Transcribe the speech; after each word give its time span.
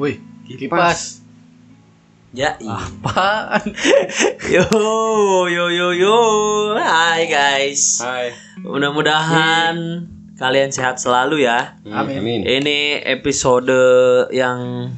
Wih, 0.00 0.16
kipas. 0.48 1.20
Ya, 2.32 2.56
Apaan? 2.56 3.76
yo, 4.54 4.64
yo, 5.44 5.64
yo, 5.68 5.88
yo. 5.92 6.16
Hai 6.74 7.28
guys. 7.28 8.00
Hai. 8.00 8.32
Mudah-mudahan 8.64 10.08
kalian 10.40 10.72
sehat 10.72 10.96
selalu 10.96 11.44
ya. 11.44 11.76
Amin. 11.84 12.16
Amin. 12.16 12.40
Ini 12.48 13.04
episode 13.04 13.76
yang 14.32 14.88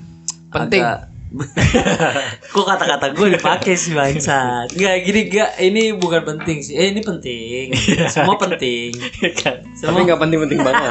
Penting. 0.54 0.86
agak- 0.86 1.10
Kok 2.52 2.66
kata-kata 2.66 3.16
gue 3.16 3.34
dipakai 3.34 3.72
sih 3.72 3.96
bangsat? 3.96 4.76
Enggak 4.76 4.96
gini 5.02 5.20
enggak 5.28 5.50
Ini 5.56 5.82
bukan 5.96 6.22
penting 6.24 6.60
sih. 6.60 6.76
Eh 6.76 6.92
ini 6.92 7.00
penting. 7.00 7.72
Semua 8.08 8.36
penting. 8.36 8.92
Tapi 8.92 9.64
Semua 9.72 10.04
nggak 10.04 10.20
penting-penting 10.20 10.60
banget. 10.68 10.90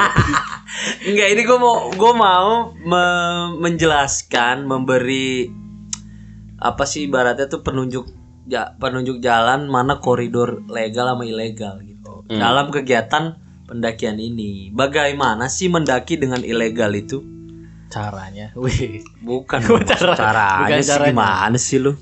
Enggak 1.06 1.28
ini 1.30 1.42
gue 1.42 1.58
mau 1.58 1.90
Gue 1.92 2.12
mau 2.12 2.74
me- 2.74 3.54
menjelaskan 3.60 4.66
Memberi 4.66 5.46
Apa 6.58 6.86
sih 6.86 7.06
ibaratnya 7.06 7.46
tuh 7.46 7.62
penunjuk 7.62 8.06
ja, 8.46 8.74
Penunjuk 8.76 9.22
jalan 9.22 9.70
Mana 9.70 9.98
koridor 9.98 10.66
legal 10.66 11.06
sama 11.06 11.22
ilegal 11.22 11.78
gitu. 11.82 12.26
Dalam 12.26 12.70
kegiatan 12.70 13.38
pendakian 13.68 14.18
ini. 14.18 14.68
Bagaimana 14.74 15.46
sih 15.46 15.70
mendaki 15.70 16.18
dengan 16.18 16.42
ilegal 16.42 16.90
itu 16.92 17.22
Caranya. 17.92 18.46
Wih. 18.58 19.04
Bukan 19.20 19.60
cara, 19.60 19.84
cara- 19.84 20.16
caranya 20.16 20.58
bukan 20.64 20.78
sih 20.78 20.88
caranya. 20.88 21.12
gimana 21.12 21.56
sih 21.56 21.76
lu? 21.76 21.92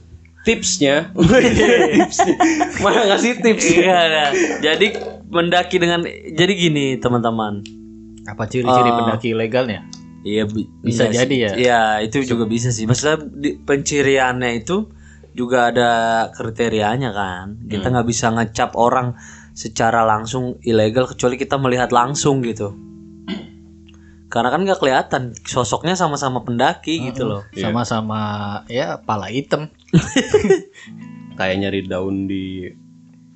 Tipsnya. 0.41 1.11
Tipsnya. 1.99 2.35
Mana 2.79 3.01
ngasih 3.11 3.43
tips? 3.43 3.65
Iya, 3.67 3.99
nah. 4.07 4.31
Jadi 4.63 4.87
mendaki 5.29 5.77
dengan 5.77 6.01
jadi 6.31 6.53
gini 6.53 6.97
teman-teman. 6.97 7.61
Apa 8.23 8.47
ciri-ciri 8.47 8.89
Oh. 8.89 8.97
pendaki 8.97 9.35
ilegalnya? 9.35 9.85
Iya 10.21 10.45
bi- 10.45 10.69
Bisa 10.81 11.09
iya 11.09 11.25
jadi 11.25 11.35
sih. 11.35 11.41
ya? 11.41 11.51
Iya 11.57 11.81
itu 12.05 12.23
juga 12.25 12.45
bisa 12.45 12.69
sih. 12.71 12.85
Maksudnya 12.85 13.19
di, 13.27 13.57
penciriannya 13.57 14.51
itu 14.55 14.89
juga 15.33 15.69
ada 15.69 15.91
kriterianya 16.31 17.11
kan. 17.11 17.47
Kita 17.67 17.89
nggak 17.89 18.05
bisa 18.05 18.29
ngecap 18.29 18.77
orang 18.77 19.17
secara 19.51 20.05
langsung 20.05 20.57
ilegal 20.63 21.05
kecuali 21.05 21.37
kita 21.37 21.57
melihat 21.57 21.89
langsung 21.91 22.41
gitu. 22.41 22.77
Karena 24.31 24.55
kan 24.55 24.63
nggak 24.63 24.79
kelihatan 24.79 25.35
sosoknya 25.43 25.99
sama-sama 25.99 26.47
pendaki 26.47 27.11
gitu 27.11 27.27
loh. 27.27 27.43
Sama-sama 27.51 28.63
ya 28.71 29.03
pala 29.03 29.27
hitam. 29.27 29.75
Kayak 31.39 31.57
nyari 31.67 31.81
daun 31.91 32.31
di 32.31 32.71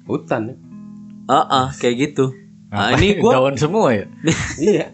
hutan 0.06 0.54
ya. 0.54 0.56
Ah, 1.24 1.44
ah, 1.48 1.66
kayak 1.74 2.12
gitu. 2.12 2.36
Nah, 2.68 2.94
ini 2.94 3.18
gua 3.18 3.42
daun 3.42 3.58
semua 3.58 3.90
ya. 3.96 4.06
Iya. 4.60 4.92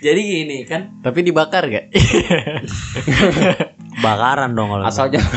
jadi 0.00 0.16
gini 0.16 0.64
kan 0.64 0.96
Tapi 1.04 1.20
dibakar 1.20 1.68
gak? 1.68 1.92
bakaran 4.04 4.56
dong 4.56 4.72
kalau 4.72 4.84
Asal 4.88 5.12
jangan. 5.12 5.28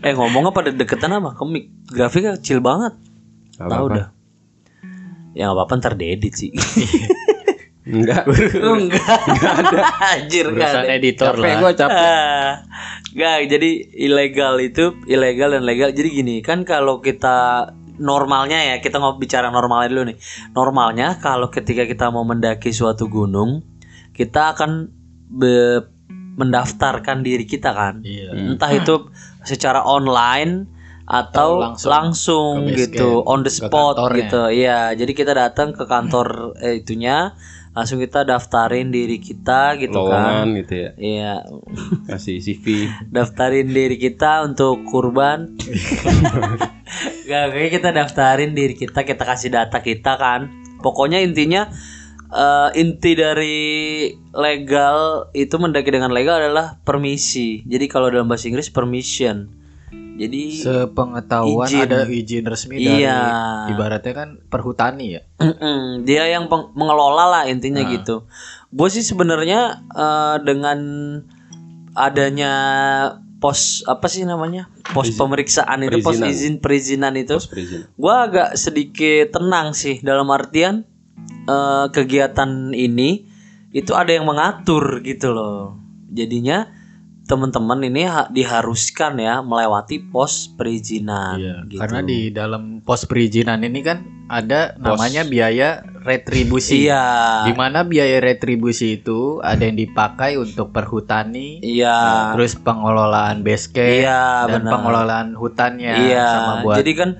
Eh 0.00 0.16
ngomongnya 0.16 0.50
pada 0.50 0.70
deketan 0.72 1.12
apa? 1.12 1.36
Komik 1.36 1.68
grafiknya 1.92 2.40
kecil 2.40 2.64
banget. 2.64 2.96
Tahu 3.56 3.86
dah. 3.92 4.08
Ya 5.32 5.46
nggak 5.46 5.56
apa-apa 5.56 5.74
ntar 5.78 5.94
diedit 5.94 6.32
sih. 6.32 6.50
Enggak. 7.82 8.30
enggak. 8.30 9.18
Enggak 9.26 9.52
ada. 9.58 9.78
Anjir 10.14 10.44
enggak 10.48 10.70
Urusan 10.70 10.84
ada. 10.84 10.94
editor 10.94 11.34
Capek 11.34 11.42
lah. 11.42 11.58
gue 11.58 11.72
capek. 11.74 11.98
Ah, 11.98 12.50
Enggak, 13.12 13.36
jadi 13.50 13.70
ilegal 13.98 14.54
itu 14.58 14.84
ilegal 15.04 15.50
dan 15.50 15.62
legal. 15.62 15.90
Jadi 15.90 16.08
gini, 16.12 16.36
kan 16.40 16.62
kalau 16.62 17.00
kita 17.00 17.68
normalnya 17.98 18.56
ya, 18.64 18.76
kita 18.78 18.96
ngobrol 18.96 19.20
bicara 19.20 19.50
normalnya 19.50 19.88
dulu 19.90 20.02
nih. 20.08 20.16
Normalnya 20.50 21.18
kalau 21.18 21.48
ketika 21.48 21.82
kita 21.82 22.08
mau 22.08 22.22
mendaki 22.22 22.70
suatu 22.70 23.06
gunung, 23.06 23.66
kita 24.12 24.54
akan 24.54 24.88
be- 25.28 25.90
mendaftarkan 26.32 27.20
diri 27.20 27.44
kita 27.44 27.70
kan. 27.70 28.00
Iya. 28.00 28.32
entah 28.32 28.72
itu 28.72 29.10
secara 29.42 29.84
online 29.84 30.64
atau 31.12 31.60
Atau 31.60 31.60
langsung, 31.60 31.92
langsung 31.92 32.54
gitu 32.72 33.20
camp, 33.20 33.28
on 33.28 33.40
the 33.44 33.52
spot 33.52 34.00
gitu. 34.16 34.48
Iya 34.48 34.96
jadi 34.96 35.12
kita 35.12 35.36
datang 35.36 35.76
ke 35.76 35.84
kantor 35.84 36.56
eh, 36.56 36.80
itunya 36.80 37.36
langsung 37.72 38.00
kita 38.00 38.24
daftarin 38.24 38.88
diri 38.88 39.20
kita 39.20 39.76
gitu 39.80 40.08
kan. 40.08 40.44
Lowongan 40.44 40.48
gitu 40.64 40.74
ya. 40.76 40.90
iya. 40.96 41.34
Kasih 42.08 42.40
CV. 42.40 42.88
daftarin 43.08 43.68
diri 43.68 43.96
kita 44.00 44.44
untuk 44.44 44.84
kurban. 44.88 45.52
Gak, 47.28 47.44
kayak 47.56 47.70
kita 47.72 47.88
daftarin 47.96 48.52
diri 48.52 48.76
kita 48.76 49.04
kita 49.04 49.24
kasih 49.24 49.52
data 49.52 49.80
kita 49.80 50.16
kan. 50.20 50.52
Pokoknya 50.84 51.20
intinya 51.24 51.68
eh, 52.28 52.70
inti 52.76 53.12
dari 53.16 53.60
legal 54.32 55.28
itu 55.32 55.56
mendaki 55.56 55.92
dengan 55.92 56.12
legal 56.12 56.40
adalah 56.44 56.76
permisi. 56.84 57.64
Jadi 57.64 57.84
kalau 57.88 58.12
dalam 58.12 58.28
bahasa 58.28 58.52
Inggris 58.52 58.68
permission 58.68 59.61
jadi 60.14 60.42
Sepengetahuan 60.54 61.66
Izin. 61.66 61.82
ada 61.82 61.98
izin 62.04 62.44
resmi 62.44 62.76
dari 62.76 63.02
Iya. 63.02 63.20
ibaratnya 63.68 64.12
kan 64.12 64.28
perhutani 64.44 65.06
ya. 65.10 65.22
Mm-mm, 65.36 66.02
dia 66.02 66.28
yang 66.28 66.46
peng- 66.46 66.70
mengelola 66.72 67.26
lah 67.30 67.44
intinya 67.44 67.80
Nah. 67.80 67.90
gitu. 67.90 68.28
Gue 68.68 68.88
sih 68.88 69.00
sebenarnya 69.00 69.60
eh, 69.88 70.36
dengan 70.40 70.78
adanya 71.92 72.52
pos 73.36 73.82
apa 73.84 74.06
sih 74.06 74.22
namanya 74.22 74.70
pos 74.88 75.10
pemeriksaan 75.12 75.82
itu 75.82 75.98
pos 76.00 76.16
izin 76.16 76.56
perizinan 76.56 77.12
itu, 77.14 77.36
Pos 77.36 77.50
gue 77.92 78.14
agak 78.16 78.54
sedikit 78.54 79.34
tenang 79.34 79.74
sih 79.74 79.98
dalam 80.00 80.30
artian 80.30 80.86
eh, 81.44 81.86
kegiatan 81.88 82.70
ini 82.70 83.26
itu 83.72 83.92
ada 83.92 84.08
yang 84.08 84.24
mengatur 84.24 85.00
gitu 85.00 85.32
loh. 85.32 85.74
Jadinya 86.08 86.68
teman-teman 87.22 87.78
ini 87.82 88.02
ha- 88.02 88.26
diharuskan 88.28 89.16
ya 89.16 89.40
melewati 89.40 90.02
pos 90.02 90.50
perizinan. 90.50 91.38
gitu. 91.38 91.74
Iya, 91.74 91.80
Karena 91.80 92.00
di 92.00 92.18
dalam 92.28 92.62
pos 92.80 93.06
perizinan 93.06 93.62
ini 93.62 93.80
kan 93.80 94.02
ada 94.26 94.74
namanya 94.76 95.22
biaya 95.22 95.84
retribusi. 96.02 96.82
iya 96.82 97.04
Di 97.44 97.52
mana 97.52 97.84
biaya 97.84 98.18
retribusi 98.18 98.98
itu 98.98 99.38
ada 99.38 99.60
yang 99.60 99.76
dipakai 99.76 100.34
untuk 100.34 100.72
perhutani, 100.72 101.60
iya 101.60 102.32
terus 102.32 102.56
pengelolaan 102.56 103.40
base 103.40 103.70
camp 103.70 103.86
Iya, 104.02 104.22
dan 104.48 104.60
benar. 104.60 104.72
pengelolaan 104.72 105.28
hutannya 105.32 105.94
Iya, 106.10 106.26
sama 106.26 106.54
buat 106.62 106.76
jadi 106.76 106.92
kan 106.96 107.10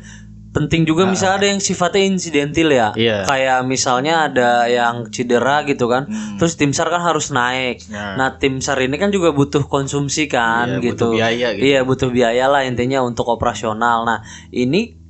penting 0.52 0.84
juga 0.84 1.08
misalnya 1.08 1.36
ada 1.42 1.48
yang 1.48 1.60
sifatnya 1.64 2.04
insidentil 2.04 2.68
ya. 2.70 2.92
Iya. 2.92 3.24
Kayak 3.24 3.58
misalnya 3.64 4.28
ada 4.28 4.68
yang 4.68 5.08
cedera 5.08 5.64
gitu 5.64 5.88
kan. 5.88 6.06
Hmm. 6.06 6.36
Terus 6.36 6.60
tim 6.60 6.76
SAR 6.76 6.92
kan 6.92 7.00
harus 7.02 7.32
naik. 7.32 7.88
Nah. 7.88 8.14
Nah, 8.20 8.28
tim 8.36 8.60
SAR 8.60 8.84
ini 8.84 9.00
kan 9.00 9.08
juga 9.08 9.32
butuh 9.32 9.64
konsumsi 9.64 10.28
kan 10.28 10.78
Iya, 10.78 10.92
gitu. 10.92 11.08
butuh 11.08 11.10
biaya 11.16 11.48
gitu. 11.56 11.64
Iya, 11.64 11.80
butuh 11.88 12.08
biaya 12.12 12.44
lah 12.52 12.62
intinya 12.68 13.00
untuk 13.00 13.32
operasional. 13.32 14.04
Nah, 14.04 14.20
ini 14.52 15.01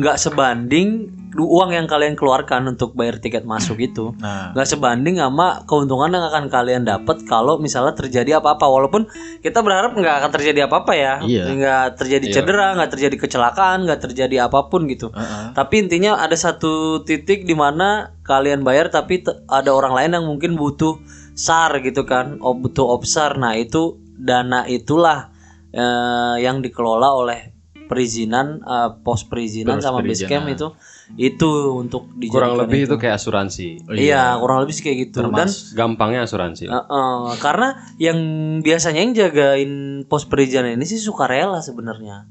nggak 0.00 0.16
sebanding 0.16 1.12
uang 1.36 1.70
yang 1.70 1.86
kalian 1.86 2.18
keluarkan 2.18 2.66
untuk 2.74 2.96
bayar 2.98 3.22
tiket 3.22 3.46
masuk 3.46 3.78
itu. 3.78 4.16
Nah, 4.18 4.50
nggak 4.56 4.66
sebanding 4.66 5.20
sama 5.20 5.62
keuntungan 5.68 6.10
yang 6.10 6.24
akan 6.26 6.50
kalian 6.50 6.82
dapat 6.82 7.22
kalau 7.28 7.60
misalnya 7.60 7.94
terjadi 7.94 8.42
apa-apa. 8.42 8.66
Walaupun 8.66 9.06
kita 9.44 9.62
berharap 9.62 9.94
nggak 9.94 10.14
akan 10.24 10.30
terjadi 10.34 10.66
apa-apa 10.66 10.92
ya. 10.96 11.14
Iya. 11.22 11.44
nggak 11.52 11.86
terjadi 12.00 12.26
cedera 12.32 12.74
nggak 12.74 12.90
terjadi 12.96 13.16
kecelakaan 13.20 13.86
nggak 13.86 14.00
terjadi 14.10 14.50
apa 14.50 14.66
pun 14.66 14.88
gitu. 14.88 15.12
Heeh. 15.12 15.52
tapi 15.54 15.84
intinya 15.84 16.18
ada 16.18 16.34
satu 16.34 17.04
titik 17.04 17.44
di 17.44 17.54
mana 17.54 18.16
kalian 18.24 18.64
bayar 18.64 18.88
tapi 18.88 19.22
ada 19.46 19.70
orang 19.70 19.92
lain 19.94 20.10
yang 20.16 20.24
mungkin 20.26 20.56
butuh 20.56 20.98
sar 21.36 21.78
gitu 21.84 22.08
kan. 22.08 22.40
Oh, 22.42 22.56
butuh 22.56 22.88
opsar. 22.90 23.38
Nah 23.38 23.54
itu 23.54 24.00
dana 24.18 24.66
itulah 24.66 25.30
eh, 25.70 26.36
yang 26.42 26.64
dikelola 26.64 27.08
oleh 27.14 27.59
perizinan 27.90 28.62
eh, 28.62 28.90
pos 29.02 29.26
perizinan 29.26 29.82
Pos 29.82 29.84
sama 29.84 29.98
base 30.06 30.30
camp 30.30 30.46
itu 30.46 30.70
itu 31.18 31.50
untuk 31.74 32.06
Kurang 32.30 32.54
lebih 32.54 32.86
itu 32.86 32.94
kayak 32.94 33.18
asuransi. 33.18 33.82
Iya, 33.90 34.38
kurang 34.38 34.62
lebih 34.62 34.78
sih 34.78 34.84
kayak 34.86 34.98
gitu. 35.10 35.26
Dan 35.26 35.50
Gampangnya 35.74 36.22
asuransi. 36.22 36.70
uh-uh, 36.70 37.34
karena 37.42 37.74
yang 37.98 38.18
biasanya 38.62 39.02
yang 39.02 39.12
jagain 39.18 39.72
pos 40.06 40.30
perizinan 40.30 40.78
ini 40.78 40.86
sih 40.86 41.02
sukarela 41.02 41.58
sebenarnya. 41.58 42.30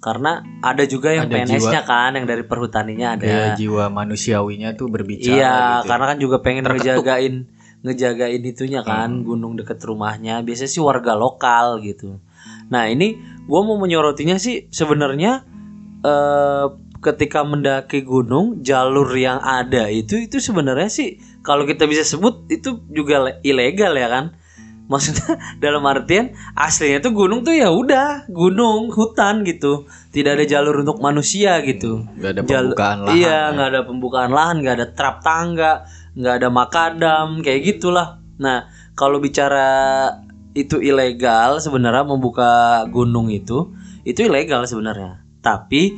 Karena 0.00 0.40
ada 0.64 0.82
juga 0.88 1.12
yang 1.12 1.28
PNS-nya 1.28 1.84
kan, 1.84 2.16
yang 2.16 2.24
dari 2.24 2.42
perhutaninya 2.42 3.14
ada. 3.14 3.22
kayak 3.22 3.60
jiwa 3.60 3.92
manusiawinya 3.92 4.72
tuh 4.72 4.88
berbicara 4.88 5.28
iya, 5.30 5.54
gitu. 5.54 5.76
ya. 5.84 5.88
karena 5.92 6.04
kan 6.08 6.16
juga 6.18 6.36
pengen 6.40 6.64
ngejagain 6.66 7.34
ngejagain 7.80 8.42
itunya 8.42 8.80
Hmm. 8.80 8.90
kan, 8.90 9.10
gunung 9.22 9.54
deket 9.54 9.76
rumahnya. 9.84 10.40
Biasanya 10.40 10.72
sih 10.72 10.82
warga 10.82 11.12
lokal 11.14 11.84
gitu. 11.84 12.16
Nah, 12.70 12.86
ini 12.86 13.18
gua 13.44 13.66
mau 13.66 13.76
menyorotinya 13.76 14.38
sih 14.38 14.70
sebenarnya 14.70 15.42
eh 16.00 16.66
ketika 17.00 17.40
mendaki 17.42 18.04
gunung 18.04 18.60
jalur 18.60 19.08
yang 19.16 19.40
ada 19.40 19.88
itu 19.88 20.20
itu 20.20 20.36
sebenarnya 20.36 20.92
sih 20.92 21.16
kalau 21.40 21.64
kita 21.64 21.88
bisa 21.88 22.04
sebut 22.04 22.44
itu 22.52 22.84
juga 22.92 23.24
le- 23.24 23.38
ilegal 23.42 23.96
ya 23.96 24.08
kan? 24.08 24.24
Maksudnya 24.90 25.38
dalam 25.64 25.82
artian 25.86 26.34
aslinya 26.52 27.00
tuh 27.00 27.14
gunung 27.14 27.40
tuh 27.42 27.56
ya 27.56 27.72
udah 27.72 28.28
gunung 28.28 28.92
hutan 28.92 29.42
gitu. 29.44 29.86
Tidak 30.10 30.34
ada 30.36 30.44
jalur 30.44 30.82
untuk 30.82 30.98
manusia 31.00 31.58
gitu. 31.64 32.04
Nggak 32.18 32.30
ada 32.36 32.40
Jal- 32.44 32.74
pembukaan 32.74 32.98
lahan. 33.06 33.16
iya 33.16 33.38
nggak 33.50 33.68
ada 33.70 33.80
pembukaan 33.86 34.30
lahan 34.30 34.56
nggak 34.60 34.76
ada 34.76 34.86
trap 34.92 35.16
tangga 35.24 35.72
nggak 36.14 36.34
ada 36.42 36.48
makadam 36.52 37.28
kayak 37.40 37.60
gitulah. 37.64 38.18
Nah, 38.40 38.66
kalau 38.92 39.20
bicara 39.20 39.68
itu 40.54 40.82
ilegal 40.82 41.62
sebenarnya 41.62 42.02
membuka 42.02 42.82
gunung 42.90 43.30
itu 43.30 43.70
itu 44.02 44.26
ilegal 44.26 44.66
sebenarnya. 44.66 45.22
Tapi 45.40 45.94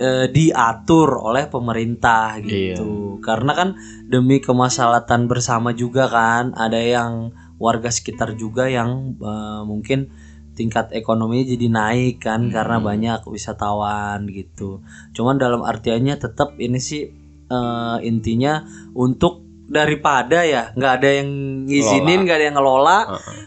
eh, 0.00 0.26
diatur 0.32 1.20
oleh 1.20 1.46
pemerintah 1.50 2.40
gitu. 2.40 3.20
Karena 3.20 3.52
kan 3.52 3.68
demi 4.08 4.40
kemaslahatan 4.40 5.28
bersama 5.28 5.76
juga 5.76 6.08
kan 6.08 6.56
ada 6.56 6.80
yang 6.80 7.34
warga 7.60 7.92
sekitar 7.92 8.34
juga 8.40 8.66
yang 8.70 9.20
eh, 9.20 9.62
mungkin 9.68 10.08
tingkat 10.56 10.92
ekonominya 10.92 11.46
jadi 11.56 11.66
naik 11.72 12.20
kan 12.20 12.48
karena 12.52 12.80
banyak 12.80 13.20
wisatawan 13.28 14.28
gitu. 14.28 14.80
Cuman 15.12 15.36
dalam 15.36 15.64
artiannya 15.64 16.16
tetap 16.16 16.56
ini 16.56 16.80
sih 16.80 17.04
eh, 17.50 17.96
intinya 18.06 18.64
untuk 18.96 19.49
daripada 19.70 20.42
ya 20.42 20.74
nggak 20.74 20.92
ada 20.98 21.08
yang 21.14 21.28
ngizinin 21.64 22.26
nggak 22.26 22.36
ada 22.36 22.46
yang 22.50 22.56
ngelola 22.58 22.98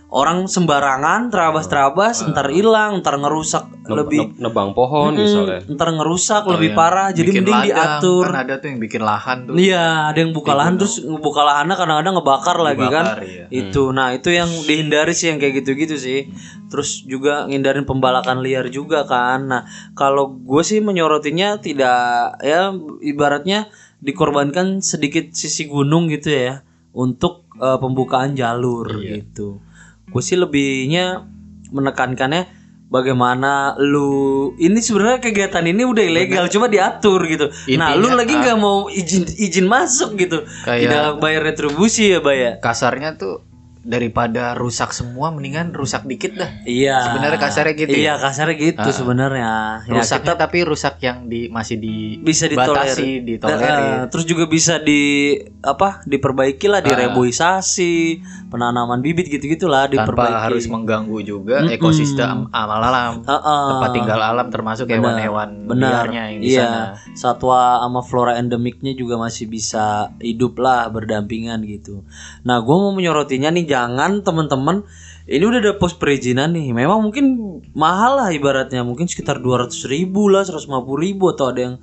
orang 0.07 0.47
sembarangan 0.47 1.27
terabas-terabas 1.27 2.23
ntar 2.25 2.47
hilang 2.49 3.03
ntar 3.03 3.19
ngerusak 3.19 3.67
Neb- 3.83 3.97
lebih 3.99 4.19
neb- 4.23 4.35
nebang 4.39 4.71
pohon 4.71 5.11
Mm, 5.11 5.19
misalnya. 5.19 5.59
ntar 5.67 5.91
ngerusak 5.91 6.41
Oh, 6.41 6.55
lebih 6.55 6.71
yang 6.71 6.79
parah 6.79 7.07
jadi 7.11 7.27
bikin 7.27 7.43
mending 7.43 7.59
ladang, 7.59 7.67
diatur 7.67 8.25
Kan 8.25 8.39
ada 8.39 8.53
tuh 8.55 8.67
yang 8.69 8.79
bikin 8.79 9.01
lahan 9.03 9.37
tuh. 9.43 9.53
Iya, 9.53 9.85
ada 10.07 10.17
yang 10.17 10.31
buka 10.31 10.51
lahan 10.53 10.73
terus 10.79 10.95
ngebuka 10.97 11.41
lahannya 11.43 11.75
kadang-kadang 11.75 12.13
ngebakar 12.15 12.57
lagi 12.57 12.85
kan. 12.85 13.05
Dibakar, 13.05 13.19
iya. 13.25 13.45
Itu, 13.49 13.83
nah 13.89 14.07
itu 14.09 14.29
yang 14.29 14.47
dihindari 14.47 15.11
sih 15.11 15.27
yang 15.27 15.37
kayak 15.37 15.53
gitu-gitu 15.59 15.95
sih. 15.97 16.31
Terus 16.65 17.03
juga 17.03 17.43
ngindarin 17.43 17.83
pembalakan 17.83 18.39
liar 18.39 18.65
juga 18.69 19.03
kan. 19.03 19.43
Nah 19.43 19.61
kalau 19.91 20.31
gue 20.31 20.63
sih 20.63 20.79
menyorotinya 20.79 21.59
tidak 21.59 21.99
ya 22.39 22.71
ibaratnya 23.01 23.67
dikorbankan 24.03 24.83
sedikit 24.83 25.31
sisi 25.31 25.65
gunung 25.65 26.11
gitu 26.11 26.27
ya 26.27 26.61
untuk 26.91 27.47
eh, 27.55 27.77
pembukaan 27.79 28.35
jalur 28.35 28.91
gitu. 29.23 29.63
Gue 30.05 30.21
sih 30.21 30.35
lebihnya 30.35 31.23
menekankannya 31.71 32.45
bagaimana 32.85 33.73
lu 33.79 34.11
ini 34.55 34.77
sebenarnya 34.77 35.17
kegiatan 35.17 35.65
ini 35.65 35.81
udah 35.81 36.03
ilegal 36.03 36.45
cuma 36.45 36.69
diatur 36.69 37.25
gitu. 37.25 37.50
nah, 37.73 37.97
lu 37.97 38.05
Intinya, 38.05 38.19
lagi 38.21 38.33
nggak 38.38 38.57
mau 38.59 38.85
izin 38.85 39.25
izin 39.25 39.65
masuk 39.65 40.13
gitu. 40.15 40.45
Kayak- 40.61 40.81
Tidak 40.85 41.06
bayar 41.17 41.41
retribusi 41.41 42.13
ya, 42.13 42.21
Bay 42.21 42.38
ya? 42.44 42.51
Kasarnya 42.61 43.17
tuh 43.17 43.41
daripada 43.83 44.56
rusak 44.56 44.95
semua 44.95 45.27
mendingan 45.27 45.75
rusak 45.75 46.07
dikit 46.07 46.39
dah. 46.39 46.47
Iya. 46.63 47.12
Sebenarnya 47.12 47.39
kasarnya 47.39 47.74
gitu 47.75 47.91
Iya, 47.91 48.15
ya? 48.15 48.24
kasarnya 48.24 48.56
gitu 48.56 48.89
sebenarnya. 48.89 49.51
Ya, 49.83 49.91
Rusaknya 49.91 50.24
kita 50.24 50.33
tapi 50.39 50.57
rusak 50.63 50.95
yang 51.03 51.27
di 51.27 51.51
masih 51.51 51.75
di 51.77 52.15
bisa 52.18 52.47
batasi, 52.47 53.19
ditolerir. 53.19 53.75
Eh, 53.75 54.03
terus 54.07 54.24
juga 54.24 54.47
bisa 54.47 54.80
di 54.80 55.35
apa? 55.59 56.00
Diperbaiki 56.07 56.71
lah, 56.71 56.80
direboisasi, 56.80 58.24
penanaman 58.47 59.03
bibit 59.03 59.27
gitu-gitulah 59.27 59.91
tanpa 59.91 60.07
diperbaiki. 60.07 60.44
harus 60.47 60.65
mengganggu 60.65 61.18
juga 61.19 61.56
ekosistem 61.68 62.47
amal 62.50 62.80
alam. 62.80 63.13
Heeh. 63.19 63.63
Tempat 63.75 63.89
tinggal 63.91 64.21
alam 64.21 64.47
termasuk 64.47 64.88
hewan-hewan 64.88 65.68
liarnya 65.68 66.24
yang 66.31 66.39
di 66.39 66.47
Iya. 66.56 66.63
sana. 66.63 66.83
Satwa 67.13 67.83
sama 67.83 68.01
flora 68.01 68.39
endemiknya 68.39 68.95
juga 68.95 69.19
masih 69.19 69.51
bisa 69.51 70.07
hidup 70.24 70.56
lah 70.56 70.88
berdampingan 70.88 71.59
gitu. 71.68 72.07
Nah, 72.47 72.63
gue 72.63 72.75
mau 72.75 72.95
menyorotinya 72.95 73.51
nih 73.51 73.72
jangan 73.73 74.21
teman-teman 74.21 74.85
ini 75.23 75.43
udah 75.47 75.59
ada 75.63 75.73
pos 75.79 75.95
perizinan 75.95 76.51
nih. 76.51 76.75
Memang 76.75 76.99
mungkin 76.99 77.25
mahal 77.71 78.19
lah 78.19 78.29
ibaratnya, 78.35 78.83
mungkin 78.83 79.07
sekitar 79.07 79.39
200 79.39 79.71
ribu 79.87 80.27
lah, 80.27 80.43
150 80.43 80.67
ribu 80.99 81.31
atau 81.31 81.47
ada 81.49 81.59
yang 81.71 81.75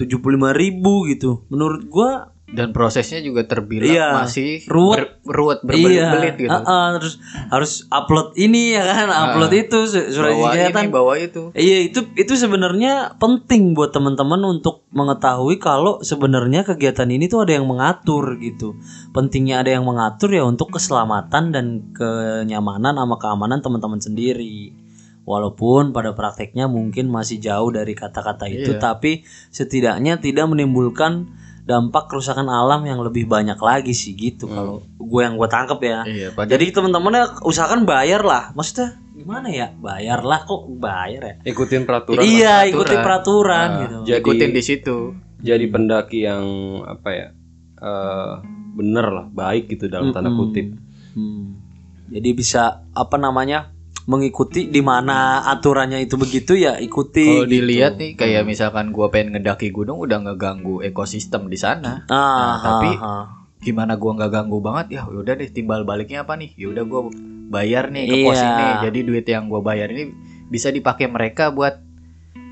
75 0.00 0.56
ribu 0.56 1.04
gitu. 1.12 1.44
Menurut 1.52 1.86
gua 1.92 2.29
Dan 2.50 2.74
prosesnya 2.74 3.18
juga 3.18 3.46
terbilang 3.46 3.86
Iya. 3.86 4.08
masih 4.16 4.66
Ruwet. 4.66 4.98
ber- 4.98 5.14
ruwet 5.24 5.58
iya, 5.62 5.66
berbelit-belit 6.10 6.34
gitu. 6.36 6.50
Heeh, 6.50 6.86
terus 6.98 7.14
harus 7.46 7.72
upload 7.88 8.34
ini 8.34 8.74
ya 8.74 8.82
kan, 8.82 9.06
upload 9.06 9.52
itu 9.54 9.78
su- 9.86 10.10
surat 10.10 10.34
Bawa 10.34 10.50
izin 10.50 10.58
ini, 10.58 10.66
kesehatan. 10.66 10.90
bawa 10.90 11.12
itu. 11.14 11.42
Iya 11.52 11.78
itu 11.86 12.00
itu 12.12 12.32
sebenarnya 12.34 12.92
penting 13.16 13.72
buat 13.72 13.90
teman-teman 13.90 14.42
untuk 14.42 14.82
mengetahui 14.90 15.56
kalau 15.56 16.02
sebenarnya 16.02 16.66
kegiatan 16.66 17.06
ini 17.06 17.24
tuh 17.24 17.46
ada 17.46 17.54
yang 17.54 17.64
mengatur 17.64 18.34
gitu. 18.36 18.74
Pentingnya 19.10 19.62
ada 19.62 19.70
yang 19.70 19.86
mengatur 19.86 20.28
ya 20.28 20.42
untuk 20.42 20.74
keselamatan 20.74 21.54
dan 21.54 21.66
kenyamanan 21.94 22.94
sama 22.94 23.14
keamanan 23.16 23.62
teman-teman 23.62 24.02
sendiri. 24.02 24.74
Walaupun 25.22 25.92
pada 25.92 26.10
prakteknya 26.10 26.66
mungkin 26.66 27.06
masih 27.06 27.38
jauh 27.38 27.70
dari 27.70 27.94
kata-kata 27.94 28.50
itu, 28.50 28.74
Iya. 28.74 28.82
tapi 28.82 29.22
setidaknya 29.48 30.18
tidak 30.18 30.50
menimbulkan 30.50 31.30
dampak 31.70 32.10
kerusakan 32.10 32.50
alam 32.50 32.82
yang 32.82 32.98
lebih 32.98 33.30
banyak 33.30 33.54
lagi 33.62 33.94
sih 33.94 34.18
gitu. 34.18 34.50
Kalau 34.50 34.82
gue 34.82 35.20
yang 35.22 35.38
gue 35.38 35.46
tangkep 35.46 35.78
ya. 35.86 35.98
Iya, 36.02 36.28
padahal 36.34 36.50
Jadi 36.58 36.64
teman-teman 36.74 37.12
ya 37.14 37.24
usahakan 37.46 37.86
bayar 37.86 38.26
lah. 38.26 38.50
Maksudnya 38.58 38.98
gimana 39.14 39.46
ya? 39.54 39.70
Bayar 39.78 40.26
lah 40.26 40.42
kok 40.42 40.66
bayar 40.82 41.22
ya? 41.22 41.34
Ikutin 41.46 41.86
peraturan. 41.86 42.26
iya, 42.26 42.66
peraturan. 42.66 42.74
ikuti 42.74 42.94
peraturan 42.98 43.68
Nah, 43.70 43.80
gitu. 43.86 43.98
Jadi- 44.10 44.18
ikutin 44.26 44.50
di 44.50 44.62
situ. 44.66 44.96
Jadi 45.40 45.64
pendaki 45.70 46.18
yang 46.26 46.44
apa 46.84 47.08
ya? 47.14 47.26
eh 47.80 48.34
bener 48.76 49.06
lah, 49.08 49.26
baik 49.32 49.72
gitu 49.72 49.88
dalam 49.88 50.12
tanda 50.12 50.28
kutip. 50.28 50.76
Hmm. 51.16 51.56
Jadi 52.10 52.28
bisa 52.34 52.84
apa 52.92 53.16
namanya? 53.16 53.72
Mengikuti 54.10 54.66
di 54.66 54.82
mana 54.82 55.46
aturannya 55.46 56.02
itu 56.02 56.18
begitu 56.18 56.58
ya 56.58 56.76
ikuti. 56.76 57.22
Kalau 57.22 57.46
gitu. 57.46 57.54
dilihat 57.54 57.94
nih 57.94 58.18
kayak 58.18 58.42
misalkan 58.42 58.90
gua 58.90 59.06
pengen 59.06 59.38
ngedaki 59.38 59.70
gunung 59.70 60.02
udah 60.02 60.18
ngeganggu 60.20 60.82
ekosistem 60.82 61.46
di 61.46 61.54
sana. 61.54 62.02
Ah, 62.06 62.18
Nah, 62.18 62.56
tapi- 62.58 62.98
ah, 62.98 63.06
ah. 63.06 63.24
Gimana 63.60 63.94
gua 63.94 64.16
nggak 64.16 64.32
ganggu 64.32 64.58
banget 64.58 64.86
ya 64.96 65.02
udah 65.04 65.36
deh 65.36 65.46
timbal 65.46 65.84
baliknya 65.84 66.24
apa 66.24 66.34
nih? 66.34 66.56
Ya 66.56 66.66
udah 66.68 66.82
gua 66.82 67.02
bayar 67.50 67.92
nih 67.92 68.04
ke 68.04 68.16
pos 68.24 68.34
Iya. 68.34 68.48
ini. 68.48 68.66
Jadi 68.82 68.98
duit 69.04 69.26
yang 69.26 69.46
gua 69.46 69.60
bayar 69.60 69.88
ini 69.88 70.10
bisa 70.48 70.68
dipakai 70.68 71.06
mereka 71.06 71.52
buat 71.52 71.78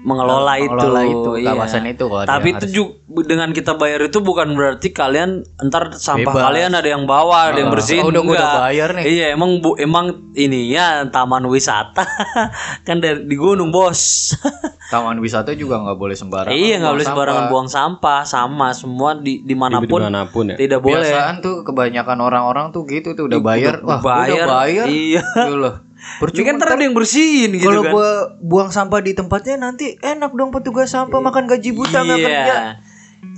mengelola, 0.00 0.55
mengelola 0.56 1.03
itu, 1.03 1.11
itu, 1.11 1.31
iya. 1.39 1.50
kawasan 1.50 1.85
itu 1.87 2.05
kalau 2.05 2.23
Tapi 2.23 2.49
itu 2.49 2.56
harus- 2.61 2.73
juga 2.73 2.93
dengan 3.21 3.50
kita 3.50 3.73
bayar 3.75 4.00
itu 4.00 4.19
bukan 4.19 4.49
berarti 4.53 4.89
kalian 4.89 5.31
entar 5.59 5.91
sampah 5.91 6.29
Bebas. 6.29 6.45
kalian 6.45 6.71
ada 6.73 6.87
yang 6.87 7.03
bawa, 7.03 7.50
ada 7.50 7.59
yang 7.59 7.69
Ah, 7.69 7.75
bersihin. 7.75 8.03
oh, 8.03 8.09
udah 8.09 8.23
gua 8.23 8.37
udah 8.37 8.53
bayar 8.62 8.89
nih. 8.93 9.05
Iya, 9.09 9.27
emang 9.33 9.59
bu, 9.59 9.75
emang 9.75 10.06
ini 10.33 10.69
ya 10.69 11.03
taman 11.05 11.43
wisata 11.45 12.06
kan 12.87 12.97
dari 12.97 13.25
di 13.25 13.35
gunung, 13.35 13.69
Bos. 13.69 14.33
taman 14.93 15.19
wisata 15.19 15.53
juga 15.53 15.77
nggak 15.79 15.99
boleh 15.99 16.15
sembarangan. 16.15 16.55
iya, 16.55 16.79
nggak 16.79 16.95
boleh 16.95 17.06
sembarangan 17.06 17.41
sampah. 17.41 17.53
buang 17.53 17.69
sampah, 17.69 18.21
sama 18.23 18.69
semua 18.73 19.11
di 19.15 19.43
di 19.43 19.53
mana 19.53 19.81
pun 19.81 19.99
Di 19.99 20.07
mana 20.07 20.23
pun 20.25 20.45
ya. 20.47 20.57
tidak 20.57 20.78
boleh. 20.78 21.02
Biasaan 21.02 21.35
tuh 21.40 21.55
kebanyakan 21.61 22.19
orang-orang 22.19 22.71
tuh 22.71 22.85
gitu 22.85 23.12
tuh 23.12 23.26
udah 23.26 23.40
bayar. 23.40 23.81
Udah 23.81 23.99
Wah, 23.99 24.00
gua 24.00 24.14
udah 24.25 24.47
bayar. 24.62 24.87
Iya. 24.87 25.23
Gitu 25.25 25.55
loh. 25.99 26.31
Ini 26.31 26.43
kan 26.47 26.55
ntar 26.59 26.69
ada 26.78 26.83
yang 26.83 26.97
bersihin 26.97 27.50
gitu 27.59 27.69
Kalau 27.69 27.83
kan. 27.83 27.93
gua 27.93 28.11
buang 28.38 28.71
sampah 28.71 29.00
di 29.02 29.12
tempatnya 29.12 29.59
nanti 29.59 29.99
enak 29.99 30.33
dong 30.35 30.50
petugas 30.55 30.95
sampah 30.95 31.19
makan 31.19 31.50
gaji 31.50 31.71
buta 31.75 32.07
nggak 32.07 32.19
kerja. 32.23 32.57
Iya. 32.59 32.88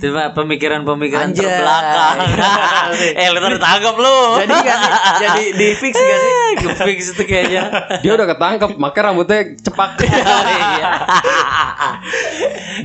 Cuma 0.01 0.33
pemikiran-pemikiran 0.33 1.33
terbelakang. 1.33 2.17
eh, 3.21 3.27
lu 3.33 3.37
ntar 3.37 3.53
ditangkap 3.53 3.95
lu. 3.97 4.17
Jadi 4.41 4.53
gak 4.65 4.77
sih? 4.77 4.91
Jadi 5.21 5.43
di 5.57 5.67
fix 5.77 5.93
gak 5.93 6.19
sih? 6.21 6.33
Fix 6.89 6.99
itu 7.13 7.23
kayaknya. 7.25 7.63
Dia 8.01 8.11
udah 8.17 8.27
ketangkep, 8.29 8.77
makanya 8.77 9.03
rambutnya 9.13 9.39
cepak. 9.61 9.89
Iya. 10.01 10.91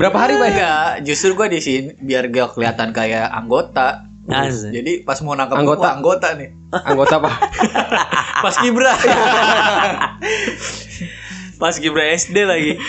Berapa 0.01 0.17
hari? 0.17 0.35
Enggak, 0.37 1.05
justru 1.05 1.33
gua 1.37 1.49
di 1.49 1.61
sini 1.61 1.97
biar 2.01 2.29
gak 2.29 2.57
kelihatan 2.57 2.93
kayak 2.93 3.29
anggota. 3.33 4.09
Asik. 4.27 4.71
Jadi 4.75 4.93
pas 5.07 5.19
mau 5.23 5.39
nangkap 5.39 5.63
Anggota. 5.63 5.95
anggota 5.95 6.27
anggota 6.35 6.41
nih. 6.43 6.49
Anggota 6.75 7.15
apa? 7.23 7.31
Pas 8.43 8.57
Kibra. 8.63 8.93
Pas 11.57 11.75
Gibra 11.79 12.05
SD 12.19 12.37
lagi. 12.43 12.73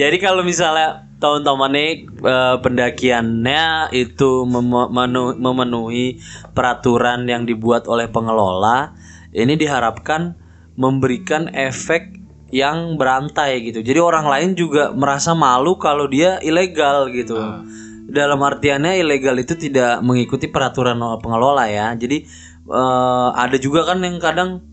Jadi 0.00 0.16
kalau 0.16 0.46
misalnya 0.46 1.10
tahun-tahun 1.18 1.74
ini 1.74 1.86
eh, 2.22 2.56
pendakiannya 2.62 3.90
itu 3.92 4.46
mem- 4.46 4.90
menu- 4.94 5.36
memenuhi 5.36 6.22
peraturan 6.54 7.26
yang 7.26 7.44
dibuat 7.44 7.84
oleh 7.90 8.06
pengelola, 8.06 8.94
ini 9.34 9.58
diharapkan 9.58 10.38
memberikan 10.78 11.50
efek 11.50 12.16
yang 12.48 12.96
berantai 12.96 13.60
gitu. 13.60 13.84
Jadi 13.84 13.98
orang 14.00 14.24
lain 14.24 14.50
juga 14.56 14.94
merasa 14.94 15.34
malu 15.34 15.76
kalau 15.76 16.08
dia 16.08 16.38
ilegal 16.40 17.10
gitu. 17.12 17.36
Dalam 18.08 18.40
artiannya 18.40 18.96
ilegal 19.04 19.36
itu 19.36 19.52
tidak 19.52 20.00
mengikuti 20.00 20.48
peraturan 20.48 20.96
pengelola 21.20 21.68
ya. 21.68 21.92
Jadi 21.92 22.24
eh, 22.68 23.28
ada 23.36 23.56
juga 23.60 23.84
kan 23.84 24.00
yang 24.00 24.16
kadang 24.16 24.64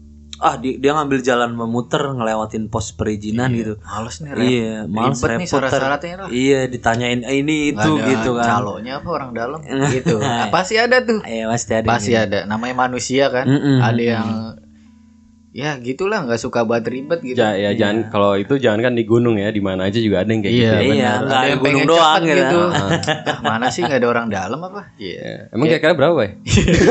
ah 0.44 0.60
dia, 0.60 0.76
dia 0.76 0.92
ngambil 0.92 1.24
jalan 1.24 1.56
memutar 1.56 2.04
ngelewatin 2.12 2.68
pos 2.68 2.92
perizinan 2.92 3.56
gitu. 3.56 3.80
Males 3.80 4.20
nih, 4.20 4.32
Rep. 4.36 4.44
Iya, 4.44 4.76
males 4.88 5.20
nih 5.20 5.30
repot. 5.32 5.40
ntar. 5.40 5.48
syarat-syaratnya 5.48 6.16
lah. 6.20 6.30
Iya, 6.32 6.60
ditanyain 6.68 7.22
eh, 7.24 7.36
ini 7.40 7.72
itu 7.72 7.92
ada 7.96 8.08
gitu 8.12 8.30
kan. 8.36 8.48
Calonnya 8.60 8.94
apa 9.00 9.10
orang 9.16 9.32
dalam 9.32 9.60
gitu. 9.96 10.20
Nah, 10.20 10.52
pasti 10.52 10.76
ada 10.76 10.98
tuh. 11.04 11.24
Iya, 11.24 11.48
pasti 11.48 11.72
ada. 11.72 11.88
Pasti 11.88 12.12
gitu. 12.12 12.24
ada. 12.24 12.40
Namanya 12.52 12.76
manusia 12.76 13.32
kan. 13.32 13.46
Mm-mm. 13.48 13.80
Ada 13.80 14.04
yang 14.04 14.28
ya 15.56 15.80
gitulah 15.80 16.20
nggak 16.22 16.36
suka 16.36 16.62
banget 16.62 16.92
ribet 16.92 17.20
gitu. 17.24 17.38
Ja- 17.38 17.56
ya 17.56 17.72
jangan 17.72 18.10
kalau 18.10 18.36
itu 18.36 18.56
jangan 18.56 18.82
kan 18.82 18.92
di 18.92 19.02
gunung 19.02 19.34
ya, 19.36 19.48
di 19.48 19.58
mana 19.58 19.88
aja 19.88 19.96
juga 19.98 20.20
ada 20.20 20.28
yang 20.28 20.44
kayak 20.44 20.52
Iya, 20.52 20.68
gitu. 20.68 20.76
Iya, 20.76 20.84
benar. 20.84 21.16
nggak 21.16 21.32
Ada 21.32 21.48
yang 21.48 21.56
gunung 21.56 21.64
pengen 21.72 21.88
doang 21.88 22.14
cepet 22.14 22.28
gitu. 22.28 22.44
gitu. 22.44 22.60
Ah. 22.68 22.90
Ah, 23.26 23.38
mana 23.42 23.66
sih 23.70 23.80
nggak 23.82 23.98
ada 23.98 24.08
orang 24.10 24.26
dalam 24.28 24.60
apa? 24.62 24.82
Iya. 24.98 25.18
Ya, 25.18 25.36
Emang 25.50 25.66
kira-kira 25.66 25.94
berapa, 25.94 26.20
ya? 26.20 26.30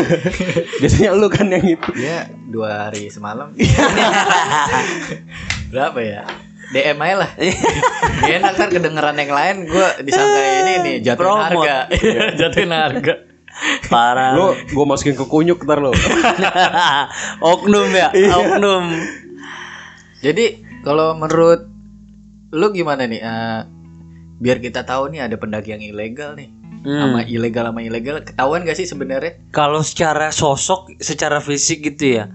Biasanya 0.81 1.09
lu 1.13 1.27
kan 1.29 1.47
yang 1.47 1.63
itu. 1.63 1.89
Ya 1.95 2.19
dua 2.47 2.89
hari 2.89 3.07
semalam. 3.07 3.53
Berapa 5.69 5.99
ya? 6.01 6.23
DM 6.65 6.97
aja 6.99 7.15
lah. 7.19 7.31
Dia 8.25 8.35
enak 8.41 8.51
ntar 8.57 8.69
kedengeran 8.71 9.15
yang 9.15 9.31
lain 9.31 9.57
gue 9.69 9.89
disangka 10.03 10.41
ini 10.41 10.73
nih 10.81 10.95
jatuhin 11.05 11.21
Promote. 11.21 11.45
harga. 11.61 11.77
Iya, 11.93 12.23
jatuhin 12.35 12.71
harga. 12.73 13.15
Parah. 13.93 14.35
Lu 14.35 14.55
gua 14.75 14.85
masukin 14.95 15.15
ke 15.15 15.25
kunyuk 15.25 15.63
ntar 15.65 15.79
lu. 15.79 15.95
oknum 17.55 17.91
ya, 17.95 18.11
oknum. 18.13 18.85
Jadi 20.25 20.65
kalau 20.83 21.15
menurut 21.17 21.69
lu 22.55 22.67
gimana 22.71 23.07
nih? 23.07 23.21
Eh, 23.21 23.61
biar 24.39 24.59
kita 24.59 24.83
tahu 24.83 25.15
nih 25.15 25.27
ada 25.27 25.37
pendaki 25.39 25.75
yang 25.75 25.83
ilegal 25.85 26.35
nih. 26.37 26.51
Hmm. 26.85 27.01
Sama 27.01 27.21
ilegal 27.25 27.65
sama 27.73 27.81
ilegal 27.81 28.21
ketahuan 28.21 28.69
gak 28.69 28.77
sih 28.77 28.85
sebenarnya? 28.85 29.41
Kalau 29.57 29.81
secara 29.81 30.29
sosok, 30.29 31.01
secara 31.01 31.41
fisik 31.41 31.81
gitu 31.81 32.21
ya. 32.21 32.29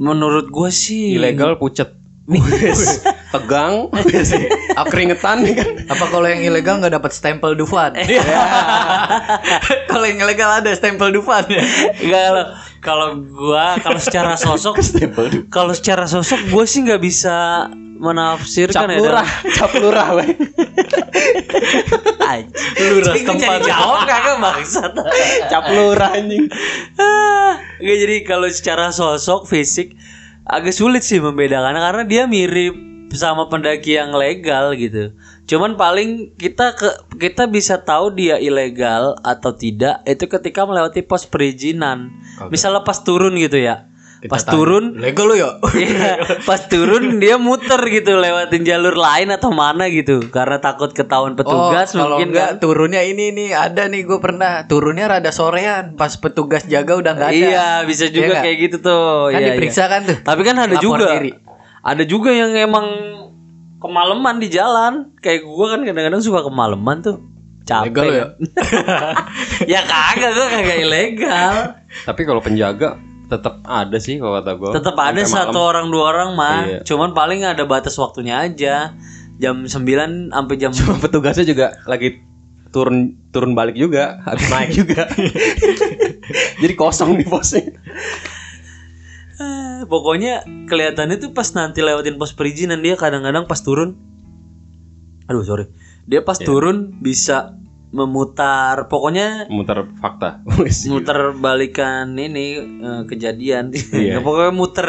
Menurut 0.00 0.48
gue 0.48 0.70
sih 0.72 1.16
Ilegal 1.16 1.60
pucet. 1.60 1.92
Tegang, 2.26 3.86
keringetan 4.90 5.46
kan. 5.46 5.68
Apa 5.86 6.04
kalau 6.10 6.26
yang 6.26 6.42
ilegal 6.42 6.82
nggak 6.82 6.98
dapat 6.98 7.14
stempel 7.14 7.54
Dufan? 7.54 7.94
kalau 9.90 10.04
yang 10.10 10.18
ilegal 10.18 10.50
ada 10.58 10.74
stempel 10.74 11.14
Dufan 11.14 11.46
ya. 11.46 11.62
Enggak 12.02 12.22
kalau 12.26 12.44
kalau 12.82 13.08
gua 13.30 13.78
kalau 13.78 14.00
secara 14.02 14.34
sosok 14.34 14.82
kalau 15.54 15.70
secara 15.70 16.10
sosok 16.10 16.50
gue 16.50 16.64
sih 16.66 16.82
nggak 16.82 17.02
bisa 17.02 17.70
menafsirkan 17.96 18.90
Cap 18.90 18.92
ya. 18.92 18.98
lurah, 19.00 19.28
cap 19.56 19.72
lurah, 19.72 20.08
weh. 20.20 20.28
Lurah 22.76 23.14
tempat 23.24 23.60
jawab 23.64 24.04
kagak 24.04 24.36
bangsat. 24.36 24.92
Cap 25.48 25.64
lurah 25.72 26.12
anjing. 26.12 26.44
Ah, 27.00 27.56
Nggak, 27.80 27.96
jadi 28.04 28.16
kalau 28.28 28.48
secara 28.52 28.92
sosok 28.92 29.48
fisik 29.48 29.96
agak 30.46 30.74
sulit 30.74 31.02
sih 31.02 31.18
membedakan 31.18 31.74
karena 31.74 32.02
dia 32.06 32.22
mirip 32.30 32.78
sama 33.14 33.46
pendaki 33.46 33.98
yang 33.98 34.14
legal 34.14 34.74
gitu. 34.74 35.14
Cuman 35.46 35.78
paling 35.78 36.34
kita 36.34 36.74
ke 36.74 36.90
kita 37.22 37.46
bisa 37.46 37.78
tahu 37.78 38.14
dia 38.14 38.38
ilegal 38.38 39.14
atau 39.22 39.54
tidak 39.54 40.02
itu 40.06 40.26
ketika 40.26 40.66
melewati 40.66 41.06
pos 41.06 41.26
perizinan. 41.26 42.10
Misalnya 42.50 42.82
pas 42.82 42.98
turun 43.02 43.34
gitu 43.38 43.58
ya. 43.58 43.86
Pas 44.24 44.40
turun 44.42 44.96
Legal 44.96 45.24
lu 45.28 45.36
ya? 45.36 45.50
Iya, 45.76 46.40
pas 46.42 46.64
turun 46.66 47.20
dia 47.20 47.36
muter 47.36 47.76
gitu 47.84 48.16
lewatin 48.16 48.64
jalur 48.64 48.96
lain 48.96 49.28
atau 49.28 49.52
mana 49.52 49.86
gitu 49.86 50.24
karena 50.32 50.56
takut 50.56 50.90
ketahuan 50.90 51.36
petugas 51.36 51.92
oh, 51.92 52.08
mungkin 52.16 52.32
enggak 52.32 52.56
kan. 52.56 52.62
turunnya 52.64 53.04
ini 53.04 53.30
nih 53.30 53.52
ada 53.52 53.86
nih 53.86 54.02
gue 54.02 54.18
pernah 54.18 54.64
turunnya 54.64 55.06
rada 55.06 55.28
sorean 55.30 55.94
pas 55.94 56.16
petugas 56.16 56.64
jaga 56.64 56.96
udah 56.96 57.12
nggak 57.12 57.30
ada 57.30 57.36
Iya, 57.36 57.66
bisa 57.84 58.08
juga 58.08 58.40
nggak? 58.40 58.42
kayak 58.42 58.56
gitu 58.64 58.76
tuh. 58.80 59.30
kan 59.30 59.40
Iya, 59.40 59.46
diperiksa 59.52 59.82
iya. 59.84 59.92
kan 59.92 60.00
tuh 60.04 60.16
Tapi 60.24 60.40
kan 60.42 60.56
ada 60.56 60.74
Lapor 60.74 60.82
juga 60.82 61.06
diri. 61.12 61.30
ada 61.84 62.02
juga 62.02 62.30
yang 62.32 62.50
emang 62.56 62.86
kemalaman 63.76 64.40
di 64.40 64.48
jalan. 64.48 65.12
Kayak 65.20 65.44
gua 65.44 65.76
kan 65.76 65.80
kadang-kadang 65.84 66.22
suka 66.24 66.40
kemalaman 66.42 66.98
tuh. 66.98 67.16
Capek. 67.62 67.90
Legal 67.90 68.04
lu 68.04 68.14
ya? 68.14 68.26
ya 69.76 69.80
kagak 69.82 70.30
gua 70.32 70.46
kagak 70.48 70.78
ilegal. 70.80 71.54
Tapi 72.02 72.20
kalau 72.22 72.40
penjaga 72.40 72.98
tetap 73.26 73.62
ada 73.62 73.98
sih 73.98 74.16
kalau 74.16 74.38
kata 74.38 74.52
gua. 74.54 74.70
Tetap 74.72 74.96
ada 74.96 75.20
satu 75.22 75.58
malam. 75.58 75.70
orang 75.70 75.86
dua 75.90 76.04
orang 76.10 76.30
mah. 76.34 76.58
Iya. 76.64 76.78
Cuman 76.82 77.10
paling 77.10 77.42
ada 77.42 77.62
batas 77.64 77.94
waktunya 77.96 78.38
aja. 78.38 78.94
Jam 79.36 79.68
9 79.68 80.32
sampai 80.32 80.56
jam 80.56 80.72
petugasnya 81.04 81.44
juga 81.44 81.76
lagi 81.84 82.24
turun 82.72 83.20
turun 83.28 83.52
balik 83.52 83.76
juga, 83.76 84.16
habis 84.24 84.48
naik 84.52 84.72
juga. 84.72 85.04
Jadi 86.56 86.72
kosong 86.72 87.20
nih 87.20 87.28
posnya. 87.28 87.68
Eh, 89.36 89.80
pokoknya 89.84 90.40
kelihatannya 90.64 91.20
tuh 91.20 91.36
pas 91.36 91.44
nanti 91.52 91.84
lewatin 91.84 92.16
pos 92.16 92.32
perizinan 92.32 92.80
dia 92.80 92.96
kadang-kadang 92.96 93.44
pas 93.44 93.60
turun 93.60 93.92
aduh 95.28 95.44
sorry 95.44 95.68
dia 96.08 96.24
pas 96.24 96.40
Iya. 96.40 96.48
turun 96.48 96.96
bisa 97.04 97.52
memutar 97.94 98.90
pokoknya 98.90 99.46
Muter 99.46 99.86
fakta. 100.02 100.42
muter 100.92 101.18
balikan 101.38 102.12
ini 102.18 102.58
eh, 102.60 103.02
kejadian. 103.06 103.70
Iya. 103.72 104.18
pokoknya 104.26 104.52
muter 104.52 104.88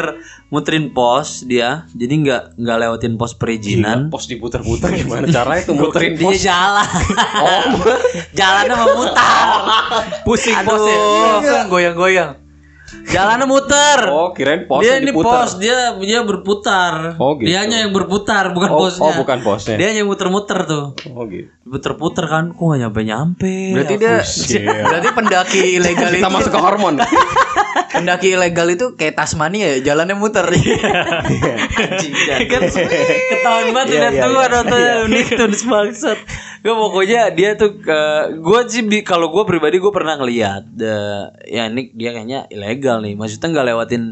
muterin 0.50 0.90
pos 0.90 1.46
dia. 1.46 1.86
Jadi 1.94 2.14
nggak 2.26 2.58
nggak 2.58 2.76
lewatin 2.82 3.14
pos 3.14 3.38
perizinan. 3.38 4.10
Pos 4.10 4.26
diputer-puter 4.26 4.90
gimana? 4.98 5.30
Caranya 5.36 5.62
tuh 5.62 5.76
muterin 5.78 6.18
dia 6.18 6.26
pos. 6.26 6.40
jalan. 6.42 6.88
Jalannya 8.34 8.76
memutar. 8.76 9.48
Pusing 10.26 10.56
Aduh. 10.58 10.74
posnya 10.74 11.70
goyang-goyang 11.70 12.47
jalannya 13.08 13.44
muter 13.44 14.00
Oh, 14.08 14.32
kirain 14.32 14.64
pos 14.64 14.80
dia 14.80 14.96
yang 14.96 15.04
ini 15.04 15.12
pos 15.12 15.50
dia 15.56 15.76
dia 15.96 16.20
berputar 16.22 17.16
Oh, 17.16 17.36
gitu. 17.36 17.48
dianya 17.48 17.84
yang 17.84 17.92
berputar 17.92 18.52
bukan 18.52 18.70
Oh, 18.70 18.78
posnya 18.84 19.04
oh, 19.04 19.14
bukan 19.16 19.38
posnya. 19.40 19.76
dia 19.76 19.88
yang 19.92 20.06
muter-muter 20.06 20.58
tuh 20.64 20.96
Oh 21.10 21.24
gitu. 21.26 21.48
puter-puter 21.64 22.24
kan 22.24 22.44
kok 22.50 22.64
gak 22.64 22.80
nyampe-nyampe 22.80 23.54
berarti 23.76 23.94
dia 23.96 24.20
Buset. 24.20 24.62
berarti 24.88 25.08
pendaki 25.12 25.60
ilegal 25.76 26.08
Kita 26.10 26.20
itu 26.20 26.28
masuk 26.30 26.52
ke 26.52 26.60
hormon. 26.60 26.94
pendaki 27.94 28.28
ilegal 28.32 28.68
itu 28.68 28.86
kayak 28.94 29.16
Tasmania 29.16 29.76
ya 29.76 29.92
jalannya 29.92 30.14
muter 30.14 30.44
kan 32.48 32.62
ketahuan 32.68 33.68
banget 33.72 33.88
Iya, 33.88 33.98
udah 33.98 34.12
iya, 34.12 34.22
tua 34.22 34.38
iya. 34.38 34.48
nonton 34.52 34.80
Nicktoons 35.08 35.62
bangsat 35.64 36.18
gue 36.58 36.74
pokoknya 36.74 37.32
dia 37.32 37.54
tuh 37.54 37.78
ke 37.78 38.00
gue 38.34 38.60
sih 38.66 38.82
kalau 39.00 39.30
gue 39.30 39.42
pribadi 39.46 39.78
gue 39.78 39.88
pernah 39.88 40.18
ngeliat 40.18 40.66
eh, 40.74 41.22
ya 41.48 41.70
Nick 41.70 41.94
dia 41.94 42.10
kayaknya 42.10 42.50
ilegal 42.50 42.77
nih. 42.78 43.14
Maksudnya 43.14 43.50
nggak 43.50 43.66
lewatin 43.66 44.02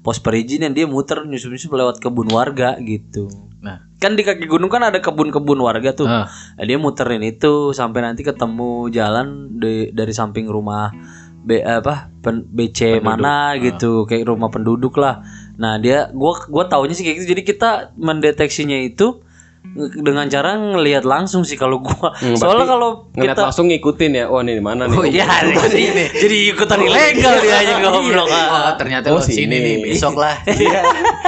pos 0.00 0.18
perizinan 0.18 0.72
dia 0.72 0.84
muter 0.84 1.22
nyusup 1.22 1.50
nyusup 1.50 1.72
lewat 1.72 1.96
kebun 1.98 2.26
warga 2.28 2.74
gitu. 2.78 3.30
Nah 3.62 3.86
kan 3.96 4.12
di 4.12 4.22
kaki 4.22 4.44
gunung 4.44 4.68
kan 4.68 4.82
ada 4.82 4.98
kebun-kebun 4.98 5.56
warga 5.58 5.90
tuh. 5.90 6.04
Nah, 6.52 6.62
dia 6.62 6.76
muterin 6.76 7.22
itu 7.22 7.72
sampai 7.72 8.04
nanti 8.04 8.20
ketemu 8.20 8.90
jalan 8.90 9.26
di- 9.56 9.88
dari 9.90 10.12
samping 10.12 10.44
rumah 10.46 10.92
B, 11.40 11.62
apa 11.62 12.10
pen- 12.20 12.42
BC 12.44 12.98
mana 13.00 13.36
gitu 13.56 14.02
kayak 14.04 14.26
rumah 14.26 14.50
penduduk 14.50 14.98
lah. 14.98 15.22
Nah 15.54 15.78
dia 15.78 16.10
gua 16.10 16.42
gua 16.44 16.66
taunya 16.66 16.92
sih 16.92 17.06
kayak 17.06 17.22
gitu. 17.22 17.32
Jadi 17.32 17.42
kita 17.46 17.70
mendeteksinya 17.96 18.76
itu 18.76 19.22
dengan 19.74 20.24
cara 20.26 20.54
ngelihat 20.54 21.02
langsung 21.02 21.42
sih 21.42 21.54
kalau 21.54 21.80
gua 21.80 22.14
Hmm, 22.14 22.32
soalnya 22.32 22.64
kalau 22.66 23.10
Ngeliat 23.12 23.34
kita 23.34 23.42
langsung 23.44 23.66
ngikutin 23.66 24.12
ya. 24.14 24.24
Oh, 24.26 24.38
ini 24.38 24.54
di 24.54 24.62
mana 24.62 24.84
nih? 24.84 24.94
Oh, 24.94 25.04
iya. 25.04 25.26
jadi, 25.64 25.82
jadi 26.12 26.36
ikutan 26.50 26.80
ilegal 26.80 27.34
dia 27.38 27.56
aja 27.58 27.74
goblok 27.78 28.24
oh 28.24 28.32
ah. 28.32 28.72
ternyata 28.74 29.10
Oh, 29.10 29.20
sini 29.20 29.44
sini. 29.44 29.56
nih 29.56 29.74
besok 29.84 30.16
lah 30.16 30.32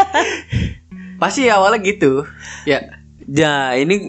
pasti 1.21 1.49
awalnya 1.49 1.81
gitu 1.81 2.25
ya 2.65 2.81
Ya 3.29 3.77
ini 3.77 4.09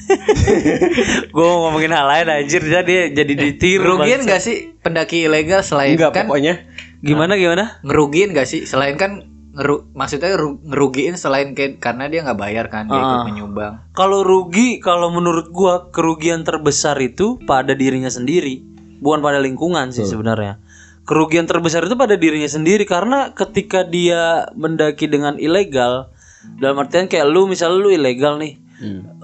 gue 1.30 1.46
ngomongin 1.46 1.94
hal 1.94 2.02
lain 2.02 2.26
anjir 2.26 2.58
dia 2.58 2.82
dia 2.82 3.06
jadi 3.06 3.38
ditiru 3.38 3.94
bangsa. 3.94 4.26
gak 4.26 4.42
sih 4.42 4.56
pendaki 4.76 5.22
ilegal 5.22 5.62
selain 5.62 5.94
Enggak, 5.94 6.10
kan 6.12 6.26
pokoknya 6.26 6.66
Gimana 6.98 7.38
gimana? 7.38 7.78
ngerugiin 7.80 8.34
gak 8.34 8.44
sih 8.44 8.66
selain 8.66 8.98
kan 8.98 9.29
ngeru 9.60 9.92
maksudnya 9.92 10.40
ru- 10.40 10.56
ngerugiin 10.64 11.20
selain 11.20 11.52
kayak 11.52 11.84
karena 11.84 12.08
dia 12.08 12.24
nggak 12.24 12.40
bayar 12.40 12.72
kan 12.72 12.88
dia 12.88 12.96
ikut 12.96 13.18
Ah. 13.20 13.24
menyumbang 13.28 13.74
Kalau 13.92 14.24
rugi, 14.24 14.80
kalau 14.80 15.12
menurut 15.12 15.52
gua 15.52 15.92
kerugian 15.92 16.40
terbesar 16.40 16.96
itu 16.96 17.36
pada 17.44 17.76
dirinya 17.76 18.08
sendiri, 18.08 18.64
bukan 18.98 19.20
pada 19.20 19.36
lingkungan 19.36 19.92
sih 19.92 20.08
sebenarnya. 20.08 20.56
Kerugian 21.04 21.44
terbesar 21.44 21.84
itu 21.84 21.92
pada 21.92 22.16
dirinya 22.16 22.48
sendiri 22.48 22.88
karena 22.88 23.36
ketika 23.36 23.84
dia 23.84 24.48
mendaki 24.54 25.04
dengan 25.04 25.36
ilegal, 25.36 26.08
dalam 26.56 26.80
artian 26.80 27.04
kayak 27.04 27.28
lu 27.28 27.44
misalnya 27.44 27.76
lu 27.76 27.90
ilegal 27.90 28.40
nih, 28.40 28.56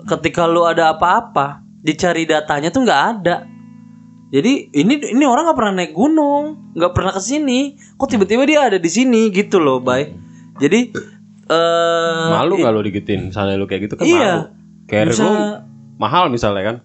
ketika 0.05 0.45
lu 0.45 0.69
ada 0.69 0.93
apa-apa, 0.93 1.65
dicari 1.81 2.29
datanya 2.29 2.69
tuh 2.69 2.85
nggak 2.85 3.03
ada. 3.17 3.49
Jadi 4.27 4.75
ini 4.75 4.95
ini 5.15 5.25
orang 5.25 5.47
nggak 5.47 5.57
pernah 5.57 5.75
naik 5.79 5.95
gunung, 5.95 6.75
nggak 6.75 6.93
pernah 6.93 7.15
ke 7.15 7.23
sini, 7.23 7.79
kok 7.95 8.11
tiba-tiba 8.11 8.43
dia 8.43 8.67
ada 8.67 8.77
di 8.77 8.91
sini 8.91 9.31
gitu 9.31 9.57
loh, 9.57 9.79
bay. 9.79 10.11
Jadi 10.57 10.81
eh 11.47 12.27
malu 12.29 12.57
nggak 12.57 12.73
lo 12.73 12.81
digituin 12.81 13.31
misalnya 13.31 13.55
lu 13.55 13.65
kayak 13.65 13.83
gitu 13.85 13.95
kan 13.95 14.05
Iya. 14.05 14.19
malu. 14.19 14.43
Carrier 14.85 15.13
Bisa- 15.13 15.25
lu 15.25 15.33
mahal 15.97 16.25
misalnya 16.27 16.63
kan. 16.65 16.77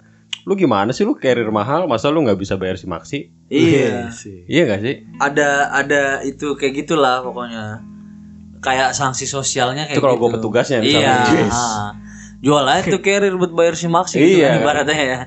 Lu 0.42 0.54
gimana 0.54 0.90
sih 0.90 1.02
lu 1.02 1.14
carrier 1.14 1.50
mahal 1.50 1.86
masa 1.86 2.10
lu 2.10 2.20
nggak 2.20 2.36
bisa 2.36 2.56
bayar 2.56 2.76
si 2.76 2.86
maksi? 2.86 3.30
Iya. 3.48 4.10
Iya 4.46 4.62
gak 4.66 4.82
sih? 4.82 4.96
ada 5.18 5.50
ada 5.72 6.02
itu 6.22 6.54
kayak 6.56 6.74
gitulah 6.80 7.22
pokoknya 7.22 7.82
kayak 8.60 8.92
sanksi 8.92 9.26
sosialnya 9.26 9.86
kayak 9.86 9.98
Itu 9.98 10.04
kalau 10.04 10.16
gitu. 10.16 10.24
gua 10.24 10.36
petugasnya 10.36 10.78
iya 10.80 10.86
misalnya. 10.86 11.18
Yes. 11.36 11.54
ah. 11.54 11.90
jual 12.40 12.66
aja 12.66 12.82
tuh 12.88 13.02
carrier 13.02 13.34
buat 13.36 13.50
bayar 13.52 13.74
si 13.74 13.86
maksi 13.86 14.18
gitu 14.18 14.42
Iya. 14.42 14.50
kan 14.52 14.62
ibaratnya 14.62 14.98
ya 14.98 15.20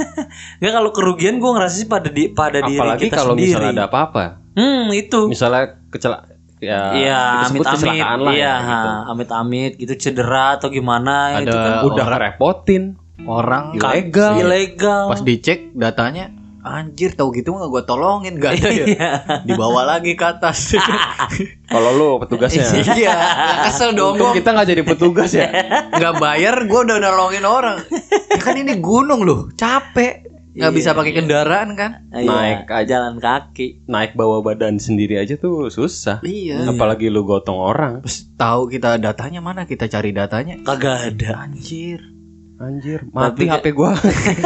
nggak 0.58 0.72
kalau 0.74 0.90
kerugian 0.90 1.36
gue 1.36 1.50
ngerasa 1.50 1.74
sih 1.74 1.84
pada 1.84 2.08
di 2.08 2.28
pada 2.30 2.60
diri 2.60 2.76
Apalagi 2.78 3.02
kita 3.04 3.16
kalau 3.18 3.32
sendiri 3.32 3.48
misalnya 3.52 3.72
ada 3.74 3.84
apa-apa. 3.86 4.24
hmm 4.52 4.88
itu 4.90 5.20
Misalnya 5.26 5.62
kecela 5.86 6.24
ya 6.58 6.80
Iya, 6.90 7.20
amit-amit. 7.44 7.62
kecelakaan 7.68 8.18
lah 8.18 8.32
Iya, 8.32 8.44
ya, 8.44 8.54
gitu. 8.58 8.90
amit-amit 9.08 9.72
gitu 9.76 9.94
cedera 9.98 10.56
atau 10.56 10.68
gimana 10.68 11.14
Ada 11.34 11.42
itu 11.42 11.56
kan. 11.56 11.72
udah 11.84 12.04
ngerepotin 12.06 12.82
orang 13.22 13.64
ilegal. 13.72 14.32
ilegal. 14.36 15.04
pas 15.06 15.20
dicek 15.20 15.72
datanya 15.72 16.32
anjir 16.62 17.14
tahu 17.14 17.30
gitu 17.30 17.54
nggak 17.54 17.70
gue 17.70 17.82
tolongin 17.84 18.34
gak 18.36 18.58
ada 18.58 18.68
ya. 18.68 18.86
Iya. 18.90 19.12
dibawa 19.42 19.86
lagi 19.86 20.12
ke 20.12 20.26
atas. 20.26 20.74
Kalau 21.72 21.90
lu 21.92 22.18
petugasnya? 22.18 22.66
Iya 22.88 23.14
nggak 23.14 23.58
kesel 23.64 23.90
dong. 23.92 24.18
Untung 24.18 24.34
kita 24.34 24.50
nggak 24.50 24.66
jadi 24.66 24.82
petugas 24.82 25.30
ya? 25.30 25.46
Nggak 25.88 26.14
bayar 26.18 26.54
gue 26.60 26.80
udah 26.82 26.98
nolongin 26.98 27.44
orang. 27.44 27.86
Ya 28.28 28.40
kan 28.40 28.54
ini 28.54 28.74
gunung 28.76 29.22
loh 29.22 29.46
capek 29.52 30.25
nggak 30.56 30.72
bisa 30.72 30.96
pakai 30.96 31.12
kendaraan 31.12 31.76
kan? 31.76 32.08
Iya, 32.08 32.26
Naik 32.26 32.60
aja. 32.66 32.84
jalan 32.88 33.20
kaki. 33.20 33.84
naik 33.84 34.16
bawa 34.16 34.40
badan 34.40 34.80
sendiri 34.80 35.20
aja 35.20 35.36
tuh 35.36 35.68
susah. 35.68 36.24
Iya. 36.24 36.64
Apalagi 36.64 37.12
lu 37.12 37.22
gotong 37.22 37.60
orang. 37.60 38.00
Terus 38.00 38.32
tahu 38.34 38.66
kita 38.66 38.96
datanya 38.96 39.44
mana? 39.44 39.68
Kita 39.68 39.84
cari 39.86 40.16
datanya? 40.16 40.56
Kagak 40.64 41.14
ada. 41.14 41.44
anjir. 41.44 42.00
Anjir 42.56 43.04
mati 43.12 43.44
Tapi- 43.44 43.52
HP 43.52 43.66
gua. 43.76 43.92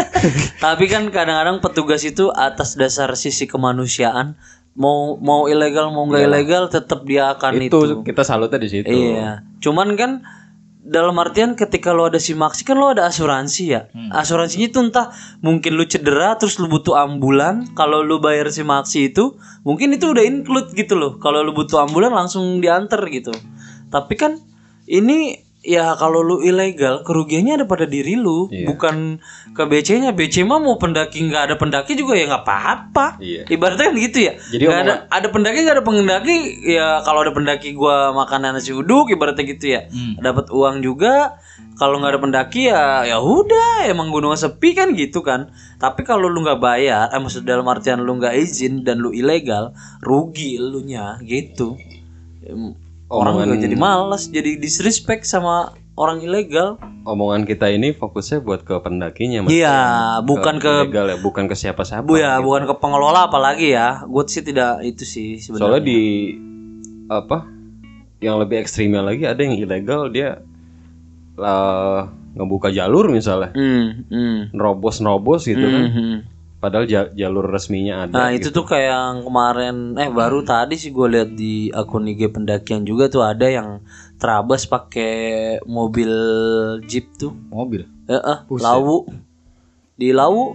Tapi 0.64 0.84
kan 0.90 1.06
kadang-kadang 1.08 1.62
petugas 1.62 2.02
itu 2.02 2.34
atas 2.34 2.74
dasar 2.74 3.14
sisi 3.14 3.46
kemanusiaan 3.46 4.34
mau 4.74 5.18
mau 5.18 5.46
ilegal 5.46 5.90
mau 5.90 6.06
nggak 6.06 6.26
ilegal 6.30 6.70
tetap 6.70 7.02
dia 7.02 7.34
akan 7.34 7.58
itu, 7.58 7.70
itu. 7.74 7.94
kita 8.02 8.22
salutnya 8.26 8.58
di 8.58 8.70
situ. 8.70 8.90
Iya. 8.90 9.46
Cuman 9.62 9.94
kan 9.94 10.26
dalam 10.80 11.12
artian 11.20 11.52
ketika 11.52 11.92
lo 11.92 12.08
ada 12.08 12.16
simaksi 12.16 12.64
kan 12.64 12.80
lo 12.80 12.88
ada 12.88 13.04
asuransi 13.04 13.64
ya. 13.68 13.92
Asuransinya 14.16 14.66
itu 14.72 14.80
entah 14.80 15.12
mungkin 15.44 15.76
lu 15.76 15.84
cedera 15.84 16.40
terus 16.40 16.56
lu 16.56 16.72
butuh 16.72 16.96
ambulan. 16.96 17.68
Kalau 17.76 18.00
lu 18.00 18.16
bayar 18.16 18.48
simaksi 18.48 19.12
itu 19.12 19.36
mungkin 19.60 19.92
itu 19.92 20.08
udah 20.08 20.24
include 20.24 20.72
gitu 20.72 20.96
loh. 20.96 21.20
Kalau 21.20 21.44
lu 21.44 21.52
butuh 21.52 21.84
ambulan 21.84 22.16
langsung 22.16 22.64
diantar 22.64 23.04
gitu. 23.12 23.30
Tapi 23.92 24.14
kan 24.16 24.40
ini 24.88 25.49
ya 25.60 25.92
kalau 26.00 26.24
lu 26.24 26.40
ilegal 26.40 27.04
kerugiannya 27.04 27.60
ada 27.60 27.66
pada 27.68 27.84
diri 27.84 28.16
lu, 28.16 28.48
Iya. 28.48 28.64
bukan 28.72 29.20
ke 29.52 29.62
BC-nya. 29.68 30.16
BC 30.16 30.48
mah 30.48 30.56
mau 30.56 30.80
pendaki 30.80 31.20
nggak 31.20 31.52
ada 31.52 31.54
pendaki 31.60 31.92
juga 31.94 32.16
ya 32.16 32.28
nggak 32.32 32.44
apa-apa. 32.44 33.20
Iya. 33.20 33.44
Ibaratnya 33.44 33.92
kan 33.92 33.96
gitu 34.00 34.18
ya. 34.24 34.32
Jadi 34.40 34.64
Nggak 34.64 34.80
ada 34.80 34.94
ada 35.12 35.28
pendaki 35.28 35.58
nggak 35.60 35.76
ada 35.76 35.84
pendaki 35.84 36.36
ya 36.64 36.86
kalau 37.04 37.20
ada 37.20 37.32
pendaki 37.36 37.76
gua 37.76 38.16
makanan 38.16 38.56
nasi 38.56 38.72
uduk 38.72 39.12
ibaratnya 39.12 39.44
gitu 39.44 39.66
ya. 39.76 39.84
Dapat 40.16 40.48
uang 40.48 40.80
juga. 40.80 41.36
Kalau 41.76 41.96
nggak 41.96 42.12
ada 42.12 42.20
pendaki 42.20 42.68
ya 42.68 43.08
ya 43.08 43.16
udah 43.20 43.88
emang 43.88 44.12
gunung 44.12 44.36
sepi 44.36 44.72
kan 44.72 44.92
gitu 44.92 45.20
kan. 45.20 45.48
Tapi 45.76 46.04
kalau 46.04 46.28
lu 46.28 46.44
nggak 46.44 46.60
bayar, 46.60 47.08
eh 47.08 47.20
maksud 47.20 47.44
dalam 47.44 47.64
artian 47.68 48.04
lu 48.04 48.20
nggak 48.20 48.36
izin 48.36 48.84
dan 48.84 49.00
lu 49.00 49.12
ilegal, 49.16 49.72
rugi 50.04 50.60
lu 50.60 50.84
nya 50.84 51.16
gitu. 51.24 51.76
Orang 53.10 53.34
Omongan- 53.34 53.50
juga 53.50 53.58
jadi 53.60 53.76
malas, 53.76 54.22
jadi 54.24 54.54
disrespect 54.54 55.26
sama 55.26 55.74
orang 55.92 56.22
ilegal. 56.22 56.78
omongan 57.02 57.42
kita 57.42 57.66
ini 57.66 57.90
fokusnya 57.90 58.38
buat 58.38 58.62
ke 58.62 58.76
pendakinya. 58.78 59.42
Iya, 59.44 59.78
bukan 60.22 60.56
ke 60.56 60.86
ilegal 60.86 61.06
ya 61.08 61.16
bukan 61.18 61.44
ke 61.44 61.54
siapa-siapa 61.54 62.04
Bu 62.04 62.14
ya, 62.14 62.38
bukan 62.38 62.64
ke 62.64 62.74
pengelola 62.76 63.26
apalagi 63.26 63.72
ya. 63.72 64.04
Gue 64.04 64.22
sih 64.26 64.40
tidak 64.40 64.78
itu 64.80 65.02
sih 65.02 65.36
sebenarnya. 65.36 65.58
soalnya 65.58 65.82
di 65.82 66.00
apa 67.08 67.38
yang 68.18 68.38
lebih 68.38 68.60
ekstrimnya 68.60 69.00
lagi 69.00 69.24
ada 69.24 69.40
yang 69.40 69.56
ilegal 69.58 70.06
dia 70.06 70.44
lah 71.34 72.06
ngebuka 72.30 72.70
jalur 72.70 73.08
misalnya 73.08 73.50
Hmm, 73.50 74.06
hmm. 74.06 74.36
nerobos 74.52 75.00
nerobos 75.00 75.42
gitu 75.44 75.58
kan 75.58 75.82
Hmm, 75.82 75.90
hmm. 75.90 76.16
Padahal 76.60 76.84
ja- 76.84 77.08
jalur 77.10 77.48
resminya 77.48 78.04
ada 78.04 78.12
Nah 78.14 78.28
itu 78.30 78.52
tuh 78.52 78.62
kayak 78.62 78.92
yang 78.92 79.16
kemarin 79.24 79.76
eh 79.96 80.12
baru 80.12 80.44
tadi 80.44 80.76
sih 80.76 80.92
gue 80.92 81.08
lihat 81.08 81.30
di 81.32 81.72
akun 81.72 82.04
IG 82.04 82.28
pendakian 82.28 82.84
juga 82.84 83.08
tuh 83.08 83.24
ada 83.24 83.48
yang 83.48 83.80
terabas 84.20 84.68
pakai 84.68 85.12
mobil 85.64 86.12
jeep 86.84 87.08
tuh, 87.16 87.32
mobil? 87.48 87.88
Eh, 88.04 88.14
eh, 88.14 88.38
lawu 88.46 89.08
di 89.96 90.12
lawu 90.12 90.52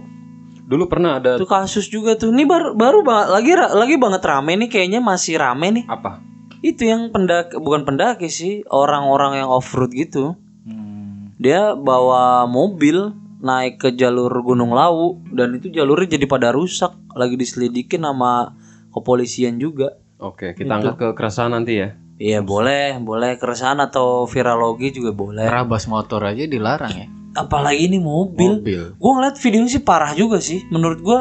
dulu 0.62 0.86
pernah 0.86 1.18
ada 1.18 1.34
tuh 1.34 1.46
kasus 1.46 1.86
juga 1.86 2.14
tuh. 2.14 2.30
Ini 2.30 2.46
baru 2.46 2.74
baru 2.74 3.02
ba- 3.02 3.26
lagi 3.28 3.54
lagi 3.54 3.98
banget 3.98 4.22
rame 4.22 4.54
nih 4.54 4.70
kayaknya 4.70 5.02
masih 5.02 5.38
rame 5.38 5.82
nih. 5.82 5.84
apa? 5.86 6.22
Itu 6.62 6.86
yang 6.86 7.10
pendaki 7.10 7.58
bukan 7.58 7.82
pendaki 7.82 8.26
sih 8.26 8.62
orang-orang 8.66 9.42
yang 9.42 9.50
off 9.50 9.74
road 9.74 9.90
gitu. 9.90 10.34
Hmm. 10.62 11.34
Dia 11.38 11.74
bawa 11.74 12.46
mobil 12.46 13.14
naik 13.46 13.78
ke 13.78 13.88
jalur 13.94 14.34
Gunung 14.42 14.74
Lawu 14.74 15.22
dan 15.30 15.54
itu 15.54 15.70
jalurnya 15.70 16.18
jadi 16.18 16.26
pada 16.26 16.50
rusak 16.50 16.90
lagi 17.14 17.38
diselidikin 17.38 18.02
sama 18.02 18.58
kepolisian 18.90 19.62
juga. 19.62 19.94
oke 20.18 20.58
kita 20.58 20.82
angkat 20.82 20.94
ke 20.98 21.06
keresahan 21.14 21.54
nanti 21.54 21.74
ya 21.78 21.90
Iya 22.16 22.40
boleh, 22.40 22.96
boleh 22.96 23.36
keresahan 23.36 23.76
atau 23.76 24.24
viralogi 24.24 24.88
juga 24.88 25.12
boleh. 25.12 25.44
Terabas 25.44 25.84
motor 25.84 26.24
aja 26.24 26.48
dilarang 26.48 26.88
ya 26.96 27.06
Apalagi 27.36 27.92
ini 27.92 28.00
mobil. 28.00 28.64
mobil 28.64 28.82
Gue 28.96 29.10
ngeliat 29.12 29.36
videonya 29.36 29.70
sih 29.76 29.84
parah 29.84 30.16
juga 30.16 30.40
sih. 30.40 30.64
Menurut 30.72 31.04
gue 31.04 31.18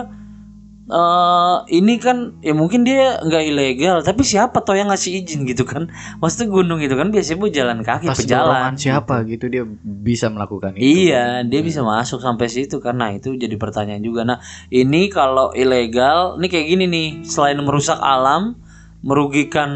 eh 0.85 1.55
ini 1.73 1.97
kan 1.97 2.37
ya 2.45 2.53
mungkin 2.53 2.85
dia 2.85 3.17
nggak 3.25 3.43
ilegal, 3.49 3.97
tapi 4.05 4.21
siapa 4.21 4.61
tau 4.61 4.77
yang 4.77 4.93
ngasih 4.93 5.25
izin 5.25 5.49
gitu 5.49 5.65
kan? 5.65 5.89
Maksudnya 6.21 6.53
gunung 6.53 6.77
itu 6.77 6.93
kan 6.93 7.09
biasanya 7.09 7.37
bu 7.41 7.47
jalan 7.49 7.81
kaki, 7.81 8.05
pas 8.05 8.21
pejalan. 8.21 8.77
siapa 8.77 9.25
gitu 9.25 9.49
dia 9.49 9.65
bisa 9.81 10.29
melakukan 10.29 10.77
itu 10.77 11.09
Iya, 11.09 11.41
dia 11.41 11.61
bisa 11.65 11.81
masuk 11.81 12.21
sampai 12.21 12.45
situ 12.53 12.77
karena 12.77 13.17
itu 13.17 13.33
jadi 13.33 13.57
pertanyaan 13.57 14.05
juga. 14.05 14.29
Nah, 14.29 14.37
ini 14.69 15.09
kalau 15.09 15.49
ilegal, 15.57 16.37
ini 16.37 16.47
kayak 16.53 16.67
gini 16.69 16.85
nih, 16.85 17.07
selain 17.25 17.57
merusak 17.65 17.97
alam, 17.97 18.61
merugikan 19.01 19.71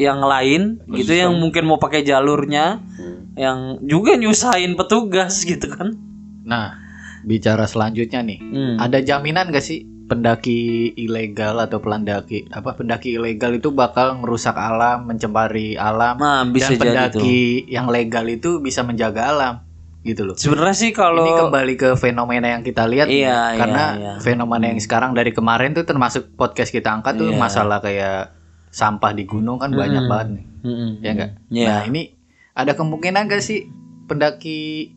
yang 0.00 0.24
lain, 0.24 0.80
gitu 0.96 1.12
yang 1.12 1.36
mungkin 1.36 1.68
mau 1.68 1.76
pakai 1.76 2.00
jalurnya, 2.08 2.80
yang 3.36 3.84
juga 3.84 4.16
nyusahin 4.16 4.80
petugas 4.80 5.44
gitu 5.44 5.68
kan. 5.68 5.92
nah 6.40 6.89
bicara 7.22 7.64
selanjutnya 7.64 8.20
nih 8.20 8.38
Hmm. 8.40 8.76
ada 8.76 8.98
jaminan 8.98 9.48
gak 9.48 9.60
sih 9.60 9.82
pendaki 10.06 10.58
ilegal 10.96 11.56
atau 11.56 11.78
pendaki 11.78 12.50
apa 12.50 12.74
pendaki 12.74 13.14
ilegal 13.14 13.54
itu 13.54 13.70
bakal 13.70 14.16
merusak 14.16 14.52
alam 14.52 15.06
mencemari 15.06 15.74
alam 15.74 16.18
Nah, 16.18 16.42
bisa 16.44 16.70
dan 16.70 16.80
pendaki 16.80 17.38
yang 17.66 17.86
legal 17.86 18.26
itu 18.26 18.58
bisa 18.58 18.82
menjaga 18.82 19.30
alam 19.30 19.54
gitu 20.00 20.24
loh 20.24 20.34
Sebenarnya 20.34 20.74
sih 20.74 20.90
ini 20.90 20.96
kalau 20.96 21.22
kembali 21.22 21.74
ke 21.76 21.88
fenomena 21.94 22.50
yang 22.50 22.64
kita 22.64 22.88
lihat 22.88 23.06
nih. 23.06 23.20
Iya, 23.20 23.40
karena 23.54 23.84
iya, 23.92 24.00
iya. 24.00 24.12
fenomena 24.18 24.66
yang 24.66 24.80
sekarang 24.80 25.12
dari 25.12 25.30
kemarin 25.30 25.72
tuh 25.72 25.84
termasuk 25.84 26.34
podcast 26.34 26.68
kita 26.68 26.90
angkat 26.90 27.14
tuh 27.14 27.30
Iya. 27.30 27.36
masalah 27.36 27.78
kayak 27.78 28.32
sampah 28.68 29.12
di 29.12 29.24
gunung 29.24 29.58
kan 29.58 29.70
banyak 29.70 30.04
banget 30.06 30.28
nih 30.34 30.44
Mm-mm. 30.62 30.90
ya 31.00 31.10
enggak 31.12 31.30
Iya. 31.48 31.66
nah 31.68 31.80
ini 31.84 32.02
ada 32.52 32.72
kemungkinan 32.72 33.26
gak 33.26 33.40
sih 33.40 33.68
pendaki 34.06 34.90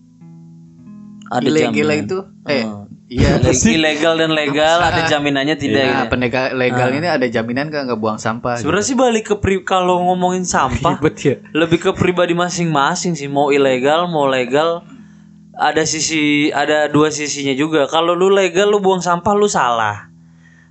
ada 1.34 1.44
ilegal 1.44 1.74
jaminan. 1.74 1.98
itu 2.00 2.18
eh 2.46 2.64
Hmm. 2.64 2.86
iya 3.06 3.30
Ile- 3.36 3.74
ilegal 3.74 4.14
dan 4.16 4.32
legal 4.32 4.78
ada 4.80 5.02
jaminannya 5.04 5.56
tidak 5.56 5.82
Nah, 5.82 5.90
gitu. 5.96 6.06
pendekar 6.10 6.54
legal 6.54 6.90
ini 6.90 7.08
ada 7.08 7.26
jaminan 7.26 7.68
gak 7.68 7.84
nggak 7.86 8.00
buang 8.00 8.18
sampah? 8.18 8.56
Sebenarnya 8.56 8.86
sih 8.86 8.96
balik 8.96 9.24
ke 9.26 9.36
pri- 9.36 9.62
kalau 9.62 10.02
ngomongin 10.04 10.44
sampah 10.44 10.98
Ribet 10.98 11.16
ya. 11.20 11.36
lebih 11.52 11.78
ke 11.80 11.92
pribadi 11.92 12.34
masing-masing 12.34 13.14
sih 13.14 13.28
mau 13.28 13.50
ilegal 13.50 14.06
mau 14.08 14.26
legal 14.26 14.86
ada 15.54 15.84
sisi 15.84 16.22
ada 16.52 16.86
dua 16.88 17.10
sisinya 17.10 17.54
juga 17.54 17.86
kalau 17.86 18.14
lu 18.14 18.30
legal 18.30 18.66
lu 18.68 18.80
buang 18.80 19.00
sampah 19.00 19.34
lu 19.34 19.46
salah 19.46 20.10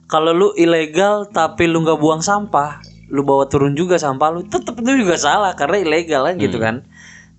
kalau 0.04 0.30
lu 0.30 0.48
ilegal 0.54 1.24
tapi 1.24 1.64
lu 1.64 1.80
nggak 1.80 1.96
buang 1.96 2.18
sampah 2.18 2.82
lu 3.06 3.22
bawa 3.22 3.46
turun 3.46 3.72
juga 3.72 3.94
sampah 3.94 4.28
lu 4.30 4.42
tetep 4.42 4.74
itu 4.74 4.92
juga 4.98 5.14
salah 5.14 5.52
karena 5.52 5.78
ilegal 5.78 6.24
kan 6.24 6.34
gitu 6.36 6.58
kan 6.58 6.82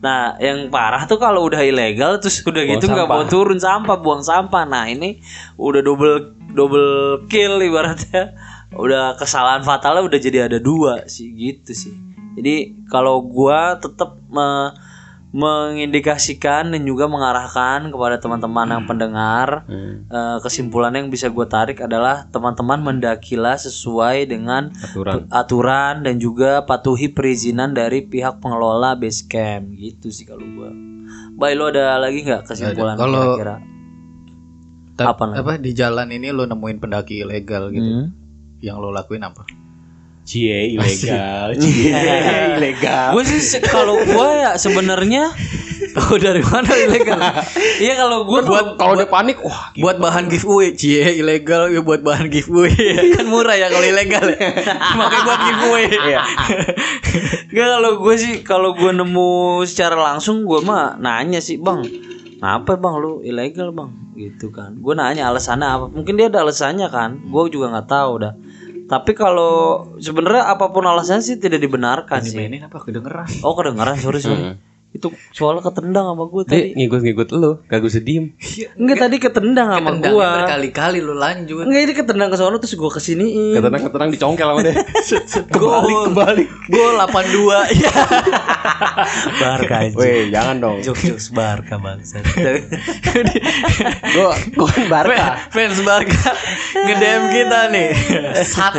nah 0.04 0.36
yang 0.36 0.68
parah 0.68 1.08
tuh 1.08 1.16
kalau 1.16 1.48
udah 1.48 1.63
ilegal 1.63 2.20
terus 2.20 2.44
udah 2.44 2.68
gitu 2.68 2.92
nggak 2.92 3.08
bawa 3.08 3.24
turun 3.32 3.56
sampah 3.56 3.96
buang 4.04 4.20
sampah. 4.20 4.68
Nah 4.68 4.92
ini 4.92 5.24
udah 5.56 5.80
double 5.80 6.36
double 6.52 7.24
kill 7.32 7.63
ibaratnya. 7.63 8.36
Udah 8.76 9.16
kesalahan 9.16 9.63
fatalnya 9.63 10.04
udah 10.04 10.20
jadi 10.20 10.52
ada 10.52 10.60
dua 10.60 11.08
sih 11.08 11.32
gitu 11.32 11.72
sih. 11.72 11.96
Jadi 12.36 12.84
kalau 12.92 13.24
gua 13.24 13.80
tetap 13.80 14.20
me- 14.28 14.76
mengindikasikan 15.34 16.69
dan 16.69 16.82
juga 16.86 17.10
mengarahkan 17.10 17.89
kepada 17.89 18.22
teman-teman 18.22 18.69
yang 18.69 18.84
pendengar 18.86 19.65
Hmm. 19.65 20.06
eh, 20.06 20.38
kesimpulan 20.39 20.93
yang 20.93 21.10
bisa 21.10 21.28
gue 21.28 21.43
tarik 21.43 21.82
adalah 21.82 22.30
teman-teman 22.30 22.80
mendakilah 22.80 23.58
sesuai 23.58 24.30
dengan 24.30 24.69
aturan 24.80 25.26
aturan 25.28 25.93
dan 26.02 26.15
juga 26.17 26.62
patuhi 26.62 27.10
perizinan 27.10 27.74
dari 27.74 28.06
pihak 28.06 28.38
pengelola 28.38 28.93
base 28.93 29.26
camp 29.26 29.74
gitu 29.74 30.08
sih 30.08 30.24
kalau 30.24 30.46
gua. 30.48 30.69
Baik 31.34 31.56
lo 31.56 31.65
ada 31.67 31.98
lagi 31.98 32.22
nggak 32.22 32.46
kesimpulan 32.46 32.93
Kalau- 32.93 33.34
kira-kira? 33.36 33.56
Apa 34.93 35.34
apa, 35.34 35.58
di 35.58 35.74
jalan 35.74 36.06
ini 36.08 36.30
lo 36.30 36.46
nemuin 36.46 36.78
pendaki 36.78 37.26
ilegal 37.26 37.74
gitu. 37.74 37.82
Hmm. 37.82 38.08
Yang 38.62 38.78
lo 38.78 38.89
lakuin 38.93 39.26
apa? 39.26 39.41
Cie 40.23 40.79
ilegal, 40.79 41.51
cie 41.59 41.91
ilegal. 42.57 43.12
Gue 43.12 43.23
sih 43.27 43.59
kalau 43.59 43.99
gue 43.99 44.29
ya 44.39 44.55
sebenarnya 44.55 45.36
Oh 45.99 46.17
dari 46.17 46.41
mana 46.41 46.73
ilegal? 46.73 47.21
Iya 47.77 47.93
kalau 48.01 48.25
gue 48.25 48.39
Buat 48.41 48.81
kalau 48.81 48.97
udah 48.97 49.09
panik, 49.09 49.38
wah 49.45 49.69
buat 49.77 50.01
bahan 50.01 50.25
giveaway, 50.25 50.73
cie 50.73 51.21
ilegal 51.21 51.69
ya 51.69 51.86
buat 51.86 52.01
bahan 52.01 52.33
giveaway 52.33 52.73
kan 53.19 53.25
murah 53.29 53.53
ya 53.53 53.69
kalau 53.69 53.86
ilegal 53.86 54.25
ya. 54.33 54.39
Makanya 54.97 55.21
buat 55.21 55.39
giveaway. 55.45 55.86
Iya. 55.93 56.21
Gak 57.53 57.67
kalau 57.77 57.91
gue 58.01 58.15
sih 58.17 58.33
kalau 58.41 58.73
gue 58.73 58.89
nemu 58.89 59.62
secara 59.69 59.93
langsung 59.93 60.49
gue 60.49 60.65
mah 60.65 60.97
nanya 60.97 61.38
sih 61.38 61.62
bang, 61.62 61.86
kenapa 62.41 62.73
bang 62.73 62.95
lu 62.97 63.21
ilegal 63.21 63.69
bang 63.69 63.93
gitu 64.17 64.49
kan? 64.49 64.73
Gue 64.81 64.97
nanya 64.97 65.29
alasannya 65.29 65.67
apa? 65.67 65.86
Mungkin 65.93 66.17
dia 66.17 66.33
ada 66.33 66.41
alasannya 66.41 66.89
kan? 66.89 67.21
Gue 67.29 67.53
juga 67.53 67.69
nggak 67.69 67.89
tahu 67.89 68.13
dah. 68.17 68.33
Tapi 68.84 69.12
kalau 69.15 69.86
sebenarnya 69.98 70.52
apa 70.52 70.69
pun 70.69 70.84
alasannya 70.84 71.24
sih 71.24 71.38
tidak 71.39 71.63
dibenarkan 71.63 72.19
sih. 72.19 72.36
Dimainin 72.36 72.67
apa 72.67 72.84
kedengeran? 72.84 73.28
Oh 73.41 73.56
kedengaran 73.56 73.96
sorry 73.98 74.19
sorry. 74.19 74.60
Itu 74.93 75.10
soalnya 75.34 75.65
ketendang 75.65 76.06
sama 76.13 76.23
gue 76.29 76.43
tadi. 76.45 76.77
ngikut-ngikut 76.77 77.27
lu, 77.34 77.51
kagak 77.65 77.89
usah 77.89 78.03
diem. 78.06 78.38
Enggak 78.77 78.97
tadi 79.10 79.15
ketendang 79.17 79.67
sama 79.73 79.91
gue. 79.97 80.29
berkali-kali 80.38 80.99
lu 81.01 81.17
lanjut. 81.17 81.65
Enggak 81.65 81.82
ini 81.89 81.93
ketendang 81.97 82.29
ke 82.29 82.38
sono 82.38 82.62
terus 82.62 82.77
gue 82.77 82.91
kesiniin. 82.93 83.58
Ketenang-ketenang 83.58 84.10
dicongkel 84.13 84.47
sama 84.53 84.62
dia. 84.62 84.77
Kebalik, 85.53 85.97
kebalik. 86.13 86.49
Gol 86.69 86.95
82. 87.01 87.65
Iya. 87.73 87.89
Barca 89.41 89.75
aja. 89.82 89.95
Weh, 89.97 90.29
jangan 90.29 90.56
dong. 90.62 90.77
Jokes-jokes 90.86 91.34
Barca 91.34 91.82
bangsa. 91.82 92.21
Gua 94.13 94.38
gua 94.53 94.67
kan 94.69 94.86
Barca. 94.88 95.25
Fans 95.49 95.79
Barca 95.82 96.32
nge-DM 96.77 97.23
kita 97.34 97.60
nih. 97.73 97.89
Sat. 98.45 98.77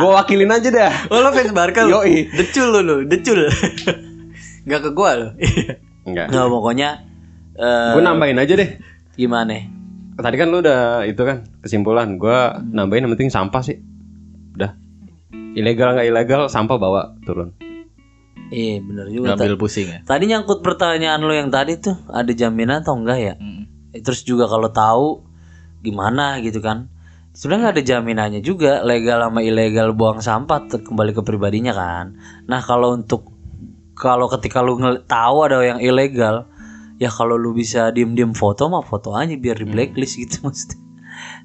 Gua 0.00 0.24
wakilin 0.24 0.48
aja 0.48 0.68
dah. 0.72 0.92
Oh 1.12 1.20
lo 1.20 1.30
fans 1.36 1.52
Barca 1.52 1.84
lu? 1.84 2.00
Yoi. 2.00 2.32
Decul 2.32 2.66
lu 2.72 2.80
lu, 2.80 2.96
decul. 3.04 3.44
Gak 4.70 4.86
ke 4.86 4.90
gua 4.94 5.10
lu. 5.18 5.28
Enggak. 6.08 6.30
Nggak 6.30 6.46
pokoknya 6.46 6.88
eh 7.58 7.92
Gua 7.98 8.02
nambahin 8.06 8.38
aja 8.38 8.54
deh. 8.54 8.70
gimana? 9.18 9.58
Tadi 10.14 10.36
kan 10.38 10.48
lu 10.48 10.62
udah 10.62 11.02
itu 11.04 11.20
kan 11.26 11.42
kesimpulan. 11.58 12.14
Gua 12.16 12.62
nambahin 12.62 13.10
yang 13.10 13.12
penting 13.18 13.34
sampah 13.34 13.62
sih. 13.66 13.82
Udah. 14.54 14.78
Ilegal 15.58 15.98
nggak 15.98 16.06
ilegal, 16.06 16.42
sampah 16.46 16.78
bawa 16.78 17.18
turun. 17.26 17.50
Iya 18.50 18.82
bener 18.82 19.06
juga. 19.10 19.34
Ngambil 19.34 19.58
pusing 19.58 19.86
ya. 19.90 19.98
Tadi 20.02 20.26
nyangkut 20.26 20.62
pertanyaan 20.62 21.22
lo 21.22 21.30
yang 21.34 21.50
tadi 21.50 21.78
tuh 21.78 21.94
ada 22.10 22.30
jaminan 22.30 22.82
atau 22.82 22.98
enggak 22.98 23.18
ya? 23.18 23.34
Mm. 23.38 23.62
Eh, 23.94 24.02
Terus 24.02 24.22
juga 24.22 24.46
kalau 24.50 24.70
tahu 24.70 25.06
gimana 25.82 26.38
gitu 26.42 26.58
kan? 26.62 26.90
Sebenarnya 27.30 27.70
nggak 27.70 27.74
ada 27.78 27.84
jaminannya 27.86 28.40
juga 28.42 28.82
legal 28.82 29.22
sama 29.22 29.40
ilegal 29.42 29.94
buang 29.94 30.18
sampah 30.18 30.66
kembali 30.66 31.14
ke 31.14 31.22
pribadinya 31.22 31.70
kan. 31.70 32.18
Nah 32.50 32.58
kalau 32.58 32.94
untuk 32.94 33.30
kalau 34.00 34.32
ketika 34.32 34.64
lu 34.64 34.80
tahu 35.04 35.36
ada 35.44 35.60
yang 35.60 35.78
ilegal, 35.84 36.48
ya 36.96 37.12
kalau 37.12 37.36
lu 37.36 37.52
bisa 37.52 37.92
diem-diem 37.92 38.32
foto 38.32 38.72
mah 38.72 38.80
foto 38.80 39.12
aja 39.12 39.36
biar 39.36 39.60
di 39.60 39.68
blacklist 39.68 40.16
gitu 40.16 40.40
maksudnya. 40.48 40.80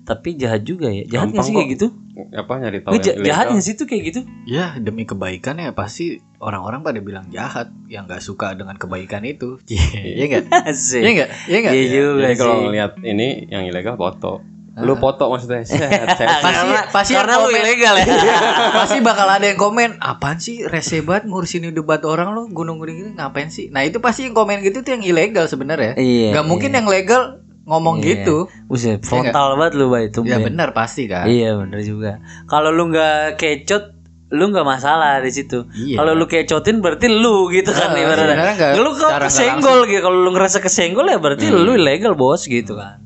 Tapi 0.05 0.37
jahat 0.39 0.63
juga 0.63 0.87
ya, 0.87 1.03
jahat 1.03 1.35
nggak 1.35 1.43
sih 1.43 1.51
kayak 1.51 1.69
gitu? 1.75 1.87
Apa 2.31 2.61
nyari 2.61 2.79
tahu 2.79 2.95
Nggak, 2.95 3.15
jahat 3.27 3.45
nggak 3.51 3.65
sih 3.65 3.73
tuh 3.75 3.87
kayak 3.89 4.03
gitu? 4.07 4.19
Ya 4.47 4.77
demi 4.79 5.03
kebaikan 5.03 5.59
ya 5.59 5.75
pasti 5.75 6.21
orang-orang 6.39 6.79
pada 6.85 7.01
bilang 7.03 7.27
jahat 7.33 7.73
yang 7.91 8.07
nggak 8.07 8.23
suka 8.23 8.55
dengan 8.55 8.79
kebaikan 8.79 9.27
itu. 9.27 9.59
Iya 10.15 10.23
enggak? 10.31 10.43
Asik. 10.71 11.01
Iya 11.03 11.11
enggak? 11.11 11.29
Iya 11.49 11.57
enggak? 11.59 11.73
Iya 11.73 11.85
juga 11.91 12.23
Jadi 12.23 12.35
kalau 12.39 12.55
ngeliat 12.69 12.93
ini 13.03 13.27
yang 13.51 13.63
ilegal 13.67 13.99
foto. 13.99 14.54
Lu 14.77 14.93
foto 14.93 15.27
maksudnya. 15.27 15.63
Set, 15.63 15.79
set. 16.13 16.27
Pasti 16.43 16.51
Karena- 16.51 16.87
pasti 16.87 17.11
karena 17.13 17.33
lu 17.37 17.47
ilegal 17.49 17.95
ya. 17.95 18.05
pasti 18.79 18.99
bakal 18.99 19.27
ada 19.29 19.45
yang 19.45 19.55
komen 19.55 19.95
apaan 19.97 20.35
sih 20.37 20.63
rese 20.63 20.99
banget 20.99 21.25
ngurusin 21.25 21.71
debat 21.71 22.03
orang 22.03 22.31
lo 22.31 22.45
gunung-gunung 22.45 22.91
gini 22.93 23.11
ngapain 23.13 23.47
sih 23.47 23.67
nah 23.67 23.81
itu 23.81 23.97
pasti 23.97 24.23
yang 24.23 24.33
komen 24.33 24.59
gitu 24.61 24.79
tuh 24.81 24.91
yang 24.91 25.03
ilegal 25.05 25.45
sebenarnya 25.45 25.95
Iya, 25.95 26.33
nggak 26.33 26.45
mungkin 26.45 26.71
yang 26.71 26.85
legal 26.85 27.39
ngomong 27.63 27.99
Iya. 27.99 28.21
gitu 28.21 28.51
Buset, 28.65 28.99
frontal 29.01 29.55
banget 29.55 29.73
lu 29.73 29.87
Bay 29.87 30.07
itu. 30.07 30.21
ya 30.21 30.37
Ben. 30.37 30.49
benar 30.49 30.69
pasti 30.71 31.05
kan 31.05 31.23
Iya 31.23 31.55
bener 31.55 31.79
juga. 31.79 32.19
Kalau 32.45 32.69
lu 32.69 32.89
nggak 32.89 33.35
kecot, 33.35 33.83
lu 34.29 34.49
nggak 34.49 34.65
masalah 34.65 35.17
di 35.17 35.31
situ. 35.31 35.63
Iya. 35.71 35.95
Kalau 35.95 36.11
lu 36.13 36.25
kecotin 36.25 36.77
berarti 36.77 37.07
lu 37.07 37.47
gitu 37.49 37.69
kan 37.69 37.93
ibaratnya. 37.93 38.75
Lu 38.75 38.91
kok 38.91 39.07
kesenggol 39.19 39.85
gitu. 39.85 40.01
Kalau 40.01 40.19
lu 40.19 40.29
ngerasa 40.29 40.59
kesenggol 40.59 41.07
ya 41.07 41.15
berarti 41.15 41.47
Hmm. 41.47 41.61
lu 41.61 41.71
ilegal 41.73 42.13
bos 42.13 42.43
gitu 42.43 42.75
kan. 42.75 43.04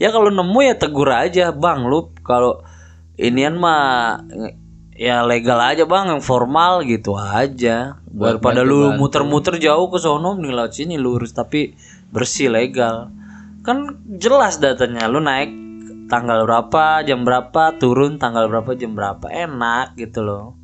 Ya 0.00 0.08
kalau 0.08 0.32
nemu 0.32 0.58
ya 0.64 0.74
tegur 0.80 1.12
aja 1.12 1.52
bang 1.52 1.84
lu 1.84 2.08
kalau 2.24 2.64
inian 3.20 3.60
mah 3.60 4.24
ya 4.96 5.20
legal 5.28 5.60
aja 5.60 5.84
bang 5.84 6.16
yang 6.16 6.24
formal 6.24 6.80
gitu 6.88 7.20
aja. 7.20 8.00
Buat 8.08 8.40
Daripada 8.40 8.64
lu 8.64 8.96
muter-muter 8.96 9.60
jauh 9.60 9.92
ke 9.92 10.00
sono 10.00 10.40
nih 10.40 10.56
lewat 10.56 10.72
sini 10.72 10.96
lurus 10.96 11.36
tapi 11.36 11.76
bersih 12.08 12.48
legal. 12.48 13.12
Kan 13.60 14.00
jelas 14.16 14.56
datanya 14.56 15.04
lu 15.04 15.20
naik 15.20 15.52
tanggal 16.08 16.48
berapa, 16.48 17.04
jam 17.04 17.22
berapa, 17.22 17.76
turun 17.76 18.16
tanggal 18.16 18.48
berapa, 18.48 18.72
jam 18.74 18.96
berapa. 18.96 19.28
Enak 19.28 20.00
gitu 20.00 20.24
loh. 20.24 20.56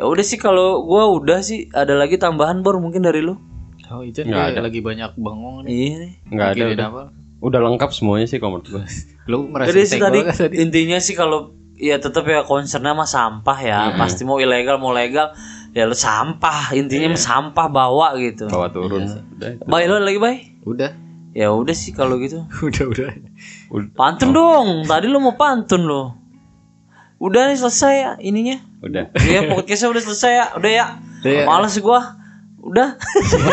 Ya 0.00 0.08
udah 0.08 0.24
sih 0.24 0.40
kalau 0.40 0.80
gua 0.88 1.12
udah 1.12 1.44
sih 1.44 1.68
ada 1.76 1.92
lagi 1.92 2.16
tambahan 2.16 2.64
baru 2.64 2.80
mungkin 2.80 3.04
dari 3.04 3.20
lu. 3.20 3.36
oh 3.92 4.00
itu 4.00 4.24
Nggak 4.24 4.56
ada. 4.56 4.60
lagi 4.64 4.80
banyak 4.80 5.20
bengong 5.20 5.68
nih 5.68 5.70
Iya 5.70 5.94
nih. 6.00 6.12
Enggak 6.32 6.48
ada. 6.56 6.84
Apa? 6.88 7.02
Udah 7.42 7.58
lengkap 7.58 7.90
semuanya 7.90 8.30
sih 8.30 8.38
kalau 8.38 8.56
menurut 8.56 8.68
gua. 8.70 8.84
lu 9.30 9.50
merasa 9.50 9.74
Jadi 9.74 9.80
sih 9.84 9.98
tadi 9.98 10.18
tadi 10.22 10.54
intinya 10.62 10.98
sih 11.02 11.18
kalau 11.18 11.58
ya 11.74 11.98
tetap 11.98 12.22
ya 12.30 12.46
concernnya 12.46 12.94
mah 12.94 13.10
sampah 13.10 13.58
ya. 13.58 13.78
Pasti 13.98 14.22
mau 14.22 14.38
ilegal 14.38 14.78
mau 14.78 14.94
legal 14.94 15.34
ya 15.74 15.88
lu 15.88 15.96
sampah 15.98 16.70
intinya 16.78 17.18
mah 17.18 17.22
sampah 17.22 17.66
bawa 17.66 18.14
gitu. 18.22 18.46
Bawa 18.46 18.70
turun. 18.70 19.10
Iya 19.10 19.18
Udah. 19.34 19.50
Bye 19.66 19.90
lo 19.90 19.98
lagi 19.98 20.22
bye. 20.22 20.38
udah 20.62 20.90
Ya 21.32 21.50
udah 21.50 21.74
sih 21.74 21.90
kalau 21.90 22.20
gitu. 22.22 22.46
udah 22.68 22.84
udah 22.86 23.10
Pantun 23.98 24.30
dong. 24.30 24.86
Tadi 24.86 25.10
lu 25.10 25.18
mau 25.18 25.34
pantun 25.34 25.82
lo. 25.82 26.14
Udah 27.18 27.50
nih 27.50 27.58
selesai 27.58 27.94
ya 27.98 28.10
ininya. 28.22 28.62
Udah. 28.84 29.10
Iya 29.18 29.50
podcastnya 29.50 29.90
udah 29.90 30.02
selesai 30.02 30.30
ya. 30.30 30.46
Udah 30.54 30.70
ya. 30.70 30.86
Udah 31.24 31.32
ya. 31.32 31.44
Males 31.48 31.74
gua. 31.82 32.21
Udah. 32.62 32.94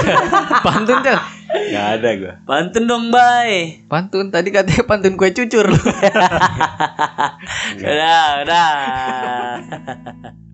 pantun 0.65 1.02
kan 1.02 1.17
Enggak 1.50 1.88
ada 1.98 2.10
gua. 2.13 2.34
Pantun 2.45 2.86
dong, 2.86 3.10
bye. 3.10 3.82
pantun 3.89 4.30
tadi 4.30 4.54
katanya 4.54 4.86
pantun 4.86 5.17
kue 5.17 5.34
cucur 5.34 5.65
Udah, 7.82 8.26
udah. 8.45 8.69